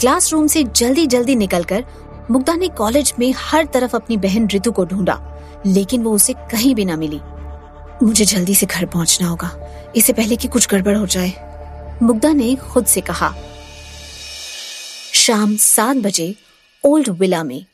क्लासरूम 0.00 0.46
से 0.46 0.64
जल्दी 0.64 1.06
जल्दी 1.06 1.34
निकलकर 1.34 1.84
मुग्धा 2.30 2.54
ने 2.54 2.68
कॉलेज 2.68 3.14
में 3.18 3.34
हर 3.38 3.64
तरफ़ 3.64 3.96
अपनी 3.96 4.16
बहन 4.16 4.48
ऋतु 4.54 4.72
को 4.72 4.84
ढूंढा। 4.84 5.29
लेकिन 5.66 6.02
वो 6.02 6.12
उसे 6.12 6.32
कहीं 6.32 6.74
भी 6.74 6.84
ना 6.84 6.96
मिली। 6.96 7.20
मुझे 8.02 8.24
जल्दी 8.24 8.54
से 8.54 8.66
घर 8.66 8.86
पहुँचना 8.86 9.28
होगा। 9.28 9.50
इससे 9.96 10.12
पहले 10.12 10.36
कि 10.36 10.48
कुछ 10.48 10.68
गड़बड़ 10.68 10.96
हो 10.96 11.06
जाए। 11.06 11.32
मुग्धा 12.02 12.32
ने 12.32 12.54
खुद 12.54 12.86
से 12.86 13.00
कहा, 13.00 13.34
शाम 15.12 15.56
सात 15.56 15.96
बजे 15.96 16.34
ओल्ड 16.84 17.08
विला 17.08 17.44
में। 17.44 17.64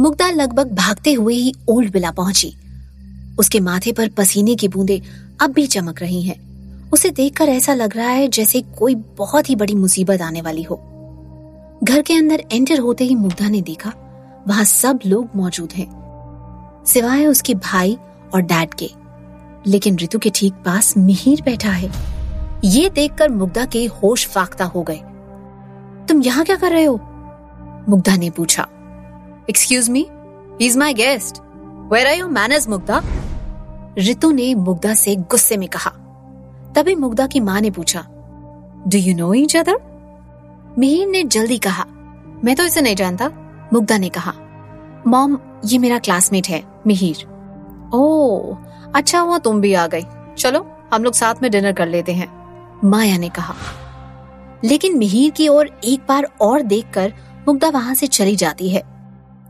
मुग्धा 0.00 0.30
लगभग 0.30 0.72
भागते 0.72 1.12
हुए 1.12 1.34
ही 1.34 1.52
ओल्ड 1.68 1.92
विला 1.92 2.10
पहुँची। 2.10 2.54
उसके 3.38 3.60
माथे 3.60 3.92
पर 3.92 4.08
पसीने 4.08 4.54
की 4.54 4.68
बूंदे 4.68 5.02
अब 5.40 5.50
भी 5.50 5.66
चमक 5.66 6.00
रही 6.00 6.22
हैं। 6.22 6.90
उसे 6.90 7.10
देखकर 7.10 7.48
ऐसा 7.48 7.74
लग 7.74 7.96
रहा 7.96 8.08
है 8.08 8.28
जैसे 8.28 8.60
कोई 8.60 8.94
बहुत 8.94 9.50
ही 9.50 9.56
बड़ी 9.56 9.74
मुसीबत 9.74 10.22
आने 10.22 10.40
वाली 10.40 10.62
हो। 10.62 10.76
घर 11.84 12.02
के 12.02 12.14
अंदर 12.14 12.44
एंटर 12.52 12.78
होते 12.78 13.04
ही 13.04 13.14
मुग्धा 13.14 13.48
ने 13.48 13.60
देखा, 13.62 13.92
वहाँ 14.48 14.64
सब 14.64 14.98
लोग 15.06 15.28
मौजूद 15.36 15.72
हैं। 15.72 15.99
सिवाय 16.86 17.26
उसके 17.26 17.54
भाई 17.54 17.98
और 18.34 18.40
डैड 18.40 18.74
के। 18.74 18.90
लेकिन 19.66 19.98
ऋतु 19.98 20.18
के 20.18 20.30
ठीक 20.34 20.54
पास 20.54 20.96
मिहिर 20.96 21.42
बैठा 21.42 21.70
है। 21.70 21.92
ये 22.64 22.88
देखकर 22.88 23.28
मुग्धा 23.28 23.64
के 23.64 23.86
होश 23.86 24.26
फाख्ता 24.26 24.64
हो 24.64 24.82
गए। 24.82 25.00
तुम 26.08 26.22
यहाँ 26.22 26.44
क्या 26.44 26.56
कर 26.56 26.70
रहे 26.70 26.84
हो? 26.84 27.00
मुग्धा 27.88 28.16
ने 28.16 28.30
पूछा। 28.30 28.68
Excuse 29.50 29.90
me 29.90 30.10
is 30.60 30.78
my 30.78 30.94
guest 30.94 31.40
where 31.92 32.06
are 32.06 32.14
your 32.14 32.30
manners 32.30 32.68
Mugdha? 32.68 33.02
Ritu 33.98 34.30
ने 34.30 34.54
मुग्धा 34.54 34.94
से 34.94 35.16
गुस्से 35.16 35.56
में 35.56 35.68
कहा। 35.68 35.90
तभी 36.76 36.94
मुग्धा 36.94 37.26
की 37.26 37.40
माँ 37.40 37.60
ने 37.60 37.70
पूछा। 37.70 38.06
Do 38.88 38.98
you 38.98 39.16
know 39.16 39.34
each 39.34 39.56
other 39.56 39.76
Mihir 40.78 41.08
ने 41.08 41.24
जल्दी 41.24 41.58
कहा। 41.58 41.84
मैं 42.44 42.56
तो 42.56 42.64
इसे 42.64 42.80
नहीं 42.80 42.96
जानता, 42.96 43.30
मुग्धा 43.72 43.98
ने 43.98 44.08
कहा। 44.08 44.32
मॉम 45.06 45.38
ये 45.64 45.78
मेरा 45.78 45.98
क्लासमेट 45.98 46.48
है 46.48 46.62
मिहिर। 46.86 47.26
ओ 47.94 48.54
अच्छा 48.94 49.20
हुआ 49.20 49.38
तुम 49.38 49.60
भी 49.60 49.74
आ 49.74 49.86
गई। 49.86 50.02
चलो 50.38 50.66
हम 50.94 51.04
लोग 51.04 51.14
साथ 51.14 51.34
में 51.42 51.50
डिनर 51.50 51.72
कर 51.72 51.88
लेते 51.88 52.12
हैं 52.12 52.28
माया 52.84 53.16
ने 53.18 53.28
कहा। 53.28 53.54
लेकिन 54.64 54.98
मिहिर 54.98 55.30
की 55.30 55.48
ओर 55.48 55.80
एक 55.84 56.00
बार 56.08 56.28
और 56.40 56.62
देखकर 56.62 57.12
मुग्धा 57.48 57.68
वहाँ 57.68 57.94
से 57.94 58.06
चली 58.06 58.36
जाती 58.36 58.70
है। 58.70 58.82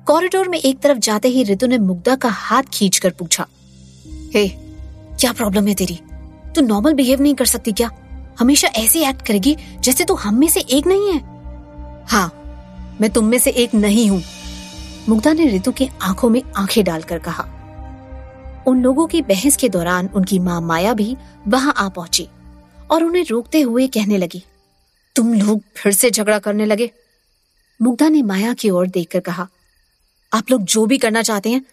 कॉरिडोर 0.07 0.49
में 0.49 0.59
एक 0.59 0.81
तरफ़ 0.81 0.99
जाते 0.99 1.29
ही 1.29 1.45
ऋतु 1.45 1.67
ने 1.67 1.79
मुग्धा 1.79 2.15
का 2.17 2.29
हाथ 2.29 2.63
खींचकर 2.63 3.11
पूछा 3.11 3.47
हे 4.35 4.47
hey, 4.47 4.57
क्या 5.21 5.33
प्रॉब्लम 5.33 5.67
है 5.67 5.75
तेरी? 5.75 6.01
तू 6.55 6.61
नॉर्मल 6.61 6.95
बिहेव 6.95 7.23
नहीं 7.23 7.35
कर 7.35 7.45
सकती 7.45 7.73
क्या? 7.73 7.91
हमेशा 8.41 8.69
ऐसे 8.69 9.09
एक्ट 9.09 9.23
करेगी 9.23 9.57
जैसे 9.81 10.05
तू 10.05 10.15
हम 10.15 10.35
में 10.35 10.49
से 10.49 10.61
एक 10.61 10.87
नहीं 10.87 11.13
है? 11.13 11.19
हाँ 12.09 12.33
मैं 13.01 13.11
तुम 13.11 13.25
में 13.25 13.39
से 13.39 13.51
एक 13.51 13.75
नहीं 13.75 14.11
हूँ। 14.11 14.23
मुग्धा 15.11 15.33
ने 15.33 15.47
रितु 15.47 15.71
की 15.73 15.89
आँखों 16.03 16.29
में 16.31 16.43
आँखें 16.57 16.83
डालकर 16.85 17.19
कहा, 17.19 17.43
उन 18.67 18.83
लोगों 18.83 19.07
की 19.07 19.23
बहस 19.23 19.57
के 19.57 19.69
दौरान 19.69 20.09
उनकी 20.15 20.39
माँ 20.39 20.61
माया 20.61 20.93
भी 20.95 21.17
वहाँ 21.49 21.73
आ 21.77 21.89
पहुँची 21.89 22.29
और 22.91 23.05
उन्हें 23.05 23.25
रोकते 23.31 23.61
हुए 23.61 23.87
कहने 23.89 24.19
लगी, 24.19 24.43
तुम 25.17 25.33
लोग 25.35 25.63
फिर 25.77 25.93
से 25.93 26.11
झगड़ा 26.11 26.39
करने 26.39 26.67
लगे? 26.67 26.91
मुग्धा 27.81 28.09
ने 28.09 28.23
माया 28.23 28.55
की 28.55 28.71
ओर 28.71 28.87
देखकर 28.89 29.21
कहा, 29.21 29.49
आप 30.33 30.51
लोग 30.51 30.63
जो 30.65 30.87
भी 30.87 30.99
करना 30.99 31.23
चाहते 31.23 31.51
हैं, 31.51 31.65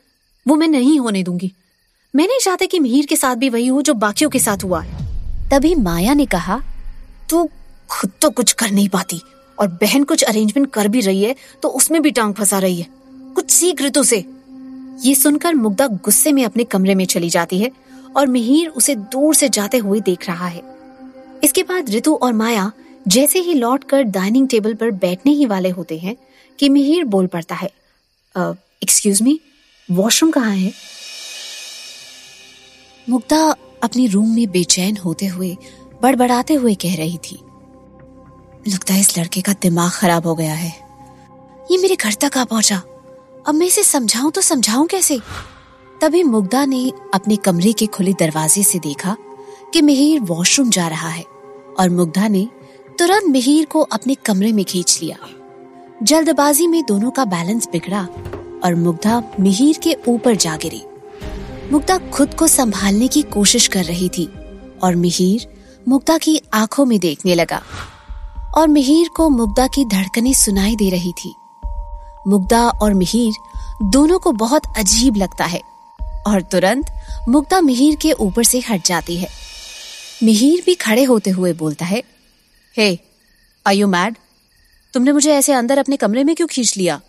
वो 0.46 0.56
मैं 0.56 0.68
नहीं 0.68 1.00
होने 1.00 1.24
दूँगी। 1.24 1.54
मैं 2.14 2.28
नहीं 2.28 2.40
चाहती 2.40 2.68
कि 2.68 2.80
मिहिर 2.80 3.06
के 3.06 3.16
साथ 3.16 3.36
भी 3.36 3.50
वही 3.50 3.68
हो 3.68 3.82
जो 3.82 3.94
बाकियों 3.96 4.30
के 4.30 4.40
साथ 4.40 4.64
हुआ 4.64 4.84
तभी 5.52 5.76
माया 5.76 6.14
ने 6.14 6.26
कहा, 6.26 6.62
तू 7.30 7.50
खुद 7.90 8.12
तो 8.22 8.30
कुछ 8.32 8.54
कर 8.54 8.72
नहीं 8.72 8.90
पाती 8.90 9.22
और 9.58 9.68
बहन 9.82 10.04
कुछ 10.04 10.24
अरेंजमेंट 10.24 10.72
कर 10.74 10.88
भी 10.88 11.02
रही 11.02 11.24
है 11.24 11.36
तो 11.64 11.70
उसमें 11.70 12.02
भी 12.02 12.12
टांग 12.12 12.34
फंसा 12.34 12.60
रही 12.60 12.80
है। 12.82 12.96
कुछ 13.38 13.50
सीख 13.50 13.82
ऋतु 13.82 14.04
से। 14.04 14.18
ये 15.00 15.14
सुनकर 15.16 15.56
मुग्धा 15.56 15.88
गुस्से 15.88 16.32
में 16.32 16.44
अपने 16.46 16.64
कमरे 16.64 16.96
में 16.96 17.06
चली 17.06 17.30
जाती 17.30 17.60
है 17.60 17.72
और 18.18 18.28
मिहिर 18.28 18.70
उसे 18.70 18.96
दूर 18.96 19.36
से 19.36 19.50
जाते 19.50 19.78
हुए 19.78 20.00
देख 20.02 20.28
रहा 20.28 20.48
है। 20.48 20.62
इसके 21.44 21.64
बाद 21.64 21.90
ऋतु 21.90 22.14
और 22.16 22.34
माया 22.34 22.72
जैसे 23.08 23.40
ही 23.40 23.54
लौट 23.54 23.84
कर 23.84 24.02
डाइनिंग 24.04 24.48
टेबल 24.48 24.74
पर 24.74 24.92
बैठने 24.98 25.32
ही 25.32 25.46
वाले 25.46 25.70
होते 25.70 25.98
हैं 26.00 26.16
कि 26.60 26.70
मिहिर 26.70 27.04
बोल 27.06 27.28
पड़ता 27.28 27.56
है 27.56 27.70
एक्सक्यूज 28.36 29.22
मी 29.22 29.40
वॉशरूम 29.90 30.32
कहाँ 30.32 30.56
है? 30.56 30.74
मुग्धा 33.08 33.56
अपने 33.84 34.08
रूम 34.08 34.36
में 34.36 34.50
बेचैन 34.52 34.98
होते 34.98 35.28
हुए, 35.28 35.56
बड़बड़ाते 36.02 36.54
हुए 36.56 36.76
कह 36.76 36.96
रही 36.96 37.18
थी, 37.22 37.40
लगता 38.68 38.94
है 38.94 39.00
इस 39.00 39.18
लड़के 39.20 39.42
का 39.42 39.54
दिमाग 39.62 39.92
खराब 39.92 40.28
हो 40.28 40.36
गया 40.36 40.54
है। 40.56 40.76
ये 41.72 41.78
मेरे 41.78 41.96
घर 41.96 42.14
तक 42.22 42.38
आ 42.38 42.44
पहुँचा। 42.46 42.82
अब 43.48 43.56
मैं 43.56 43.68
इसे 43.68 43.84
समझाऊं 43.84 44.32
तो 44.32 44.42
समझाऊं 44.42 44.88
कैसे? 44.88 45.20
तभी 46.02 46.24
मुग्धा 46.24 46.66
ने 46.66 46.92
अपने 47.14 47.36
कमरे 47.36 47.72
के 47.74 47.86
खुले 47.86 48.14
दरवाजे 48.14 48.64
से 48.64 48.80
देखा 48.80 49.16
कि 49.74 49.82
मिहिर 49.82 50.20
वॉशरूम 50.20 50.70
जा 50.70 50.88
रहा 50.88 51.10
है 51.10 51.24
और 51.80 51.90
मुग्धा 51.90 52.28
ने 52.28 52.48
तुरंत 53.00 53.24
मिहिर 53.24 53.66
को 53.66 53.82
अपने 53.82 54.16
कमरे 54.16 54.52
में 54.54 54.66
खींच 54.66 55.00
लिया। 55.04 55.18
जल्दबाजी 56.04 56.68
में 56.68 56.84
दोनों 56.86 57.12
का 57.12 57.26
बैलेंस 57.26 57.68
बिगड़ा 57.72 58.02
और 58.64 58.76
मुग्धा 58.76 59.24
मिहिर 59.40 59.78
के 59.78 59.98
ऊपर 60.08 60.36
जा 60.36 60.58
गिरी। 60.58 60.84
मुग्धा 61.72 61.98
खुद 61.98 62.34
को 62.34 62.48
संभालने 62.48 63.08
की 63.08 63.22
कोशिश 63.22 63.68
कर 63.68 63.84
रही 63.84 64.10
थी 64.10 64.30
और 64.84 64.96
मिहिर 64.96 65.48
मुग्धा 65.88 66.18
की 66.18 66.42
आँखों 66.54 66.86
में 66.86 67.00
देखने 67.00 67.36
लगा 67.36 67.62
और 68.58 68.68
मिहिर 68.68 69.08
को 69.08 69.30
मुग्धा 69.30 69.68
की 69.68 69.86
धड़कनें 69.86 70.34
सुनाई 70.34 70.76
दे 70.76 70.90
रही 70.90 71.12
थी। 71.12 71.36
मुग्धा 72.28 72.68
और 72.70 72.94
मिहिर 72.94 73.34
दोनों 73.84 74.20
को 74.20 74.32
बहुत 74.32 74.64
अजीब 74.78 75.16
लगता 75.16 75.46
है 75.46 75.62
और 76.28 76.42
तुरंत 76.42 76.86
मुग्धा 77.30 77.62
मिहिर 77.62 77.96
के 77.96 78.12
ऊपर 78.12 78.44
से 78.44 78.60
हट 78.60 78.86
जाती 78.86 79.18
है। 79.18 79.28
मिहिर 80.24 80.64
भी 80.66 80.74
खड़े 80.76 81.04
होते 81.04 81.30
हुए 81.30 81.54
बोलता 81.54 81.86
है, 81.86 82.04
हे 82.76 83.00
आर 83.66 83.74
यू 83.74 83.88
मैड 83.88 84.16
तुमने 84.94 85.12
मुझे 85.12 85.34
ऐसे 85.34 85.54
अंदर 85.54 85.78
अपने 85.78 85.98
कमरे 85.98 86.24
में 86.24 86.36
क्यों 86.36 86.48
खींच 86.48 86.78
लिया? 86.78 87.00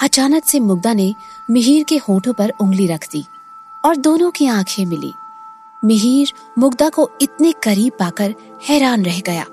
अचानक 0.00 0.44
से 0.44 0.60
मुग्धा 0.60 0.92
ने 0.92 1.12
मिहिर 1.50 1.84
के 1.84 1.96
होठों 1.98 2.32
पर 2.32 2.52
उंगली 2.60 2.86
रख 2.86 3.06
दी 3.12 3.24
और 3.84 3.96
दोनों 3.96 4.30
की 4.30 4.46
आँखें 4.46 4.84
मिली। 4.86 5.12
मिहिर 5.84 6.32
मुग्धा 6.58 6.88
को 6.88 7.10
इतने 7.22 7.52
करीब 7.62 7.92
पाकर 7.98 8.34
हैरान 8.68 9.04
रह 9.04 9.20
गया। 9.20 9.44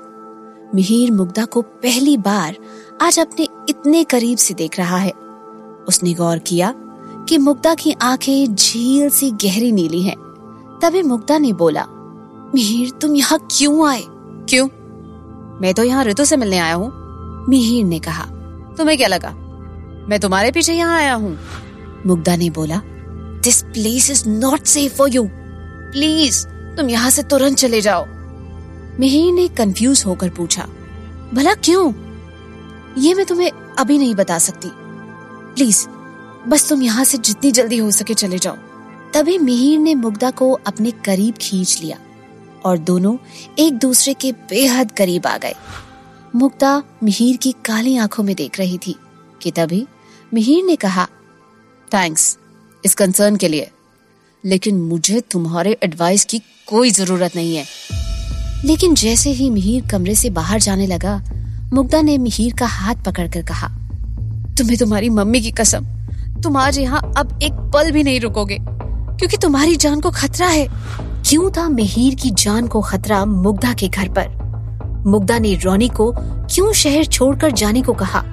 मिहिर 0.76 1.12
मुग्धा 1.12 1.46
को 1.46 1.62
पहली 1.62 2.18
बार 2.18 2.56
आज 3.02 3.20
अपने 3.20 3.48
इतने 3.70 4.04
करीब 4.04 4.38
से 4.38 4.54
देख 4.54 4.78
रहा 4.78 4.98
है। 4.98 5.12
उसने 5.88 6.14
गौर 6.14 6.38
किया 6.38 6.74
कि 7.30 7.38
मुग्धा 7.38 7.74
की 7.76 7.96
आँखें 8.02 8.56
झील 8.56 9.10
सी 9.10 9.30
गहरी 9.44 9.72
नीली 9.72 10.02
हैं। 10.02 10.16
तभी 10.82 11.02
मुग्धा 11.04 11.38
ने 11.38 11.54
बोला 11.54 11.86
मिहिर 12.56 12.90
तुम 12.92 13.16
यहाँ 13.16 13.40
क्यों 13.52 13.88
आए? 13.90 14.04
क्यों? 14.50 14.68
मैं 15.62 15.74
तो 15.74 15.84
यहाँ 15.84 16.04
ऋतु 16.06 16.26
से 16.26 16.38
मिलने 16.38 16.58
आया 16.58 16.74
हूँ। 16.74 16.92
मिहिर 17.50 17.86
ने 17.86 18.00
कहा 18.00 18.26
तुम्हें 18.78 18.98
क्या 18.98 19.08
लगा? 19.08 19.30
मैं 20.10 20.20
तुम्हारे 20.20 20.52
पीछे 20.52 20.74
यहाँ 20.74 20.98
आया 20.98 21.14
हूँ। 21.14 21.38
मुग्धा 22.06 22.36
ने 22.36 22.50
बोला 22.50 22.82
this 23.44 23.62
place 23.64 24.10
is 24.12 24.28
not 24.30 24.64
safe 24.66 24.96
for 24.98 25.10
you 25.10 25.28
please 25.92 26.46
तुम 26.78 26.90
यहाँ 26.90 27.10
से 27.10 27.24
तुरंत 27.24 27.58
चले 27.58 27.82
जाओ। 27.82 28.06
मिहिर 29.00 29.34
ने 29.34 29.48
कंफ्यूज 29.48 30.04
होकर 30.06 30.30
पूछा, 30.30 30.64
भला 31.34 31.54
क्यों? 31.54 31.92
ये 32.98 33.14
मैं 33.14 33.26
तुम्हें 33.26 33.52
अभी 33.52 33.98
नहीं 33.98 34.16
बता 34.16 34.38
सकती। 34.40 34.70
प्लीज़ 34.72 35.88
बस 36.48 36.68
तुम 36.70 36.82
यहाँ 36.82 37.04
से 37.04 37.18
जितनी 37.18 37.52
जल्दी 37.52 37.78
हो 37.78 37.92
सके 37.92 38.14
चले 38.14 38.38
जाओ। 38.40 38.56
तभी 39.14 39.38
मिहिर 39.38 39.80
ने 39.80 39.94
मुग्धा 39.96 40.32
को 40.32 40.52
अपने 40.68 40.92
करीब 41.06 41.36
खींच 41.36 41.80
लिया 41.82 41.98
और 42.66 42.78
दोनों 42.78 43.16
एक 43.60 43.74
दूसरे 43.74 44.14
के 44.14 44.32
बेहद 44.50 44.92
करीब 44.92 45.28
आ 45.28 45.38
गए। 45.38 45.56
मुग्धा 46.36 46.82
मिहिर 47.04 47.38
की 47.38 47.52
काली 47.66 47.96
आँखों 47.98 48.24
में 48.24 48.36
देख 48.36 48.60
रही 48.60 48.78
थी 48.78 48.96
कि 49.42 49.52
तभी 49.52 49.86
मिहिर 50.34 50.64
ने 50.66 50.76
कहा 50.76 51.08
थैंक्स 51.92 52.38
इस 52.84 52.96
कंसर्न 52.96 53.36
के 53.36 53.48
लिए। 53.48 53.70
लेकिन 54.44 54.82
मुझे 54.82 55.22
तुम्हारे 55.22 55.78
एडवाइस 55.84 56.26
की 56.26 56.42
कोई 56.68 56.92
ज़रूरत 56.92 57.36
नहीं 57.36 57.56
है। 57.56 57.66
लेकिन 58.66 58.96
जैसे 58.96 59.30
ही 59.30 59.50
मिहिर 59.50 59.88
कमरे 59.88 60.16
से 60.16 60.30
बाहर 60.30 60.60
जाने 60.60 60.88
लगा, 60.88 61.22
मुग्धा 61.74 62.02
ने 62.02 62.18
मिहिर 62.18 62.54
का 62.54 62.66
हाथ 62.66 62.96
पकड़कर 62.96 63.42
कहा, 63.42 63.68
तुम्हें 64.58 64.78
तुम्हारी 64.78 65.10
मम्मी 65.10 65.42
की 65.42 65.52
कसम, 65.52 65.86
तुम 66.44 66.58
आज 66.58 66.80
यहाँ 66.80 67.14
अब 67.18 67.40
एक 67.44 67.54
पल 67.74 67.92
भी 67.92 68.04
नहीं 68.04 68.20
रुकोगे, 68.20 68.58
क्योंकि 68.60 69.38
तुम्हारी 69.38 69.76
जान 69.76 70.02
को 70.02 70.12
खतरा 70.12 70.48
है। 70.48 70.68
क्यों 71.30 71.52
था 71.52 71.70
मिहिर 71.70 72.16
की 72.16 72.30
जान 72.30 72.68
को 72.68 72.82
खतरा 72.82 73.26
मुग्धा 73.26 73.74
के 73.74 73.88
घर 73.88 74.10
पर? 74.10 75.04
मुग्धा 75.06 75.40
ने 75.40 75.56
रोनी 75.56 75.90
को 75.90 76.12
क्यों 76.20 76.74
शहर 76.74 77.06
छोड़कर 77.06 77.52
जाने 77.52 77.82
को 77.82 77.94
कहा? 77.94 78.24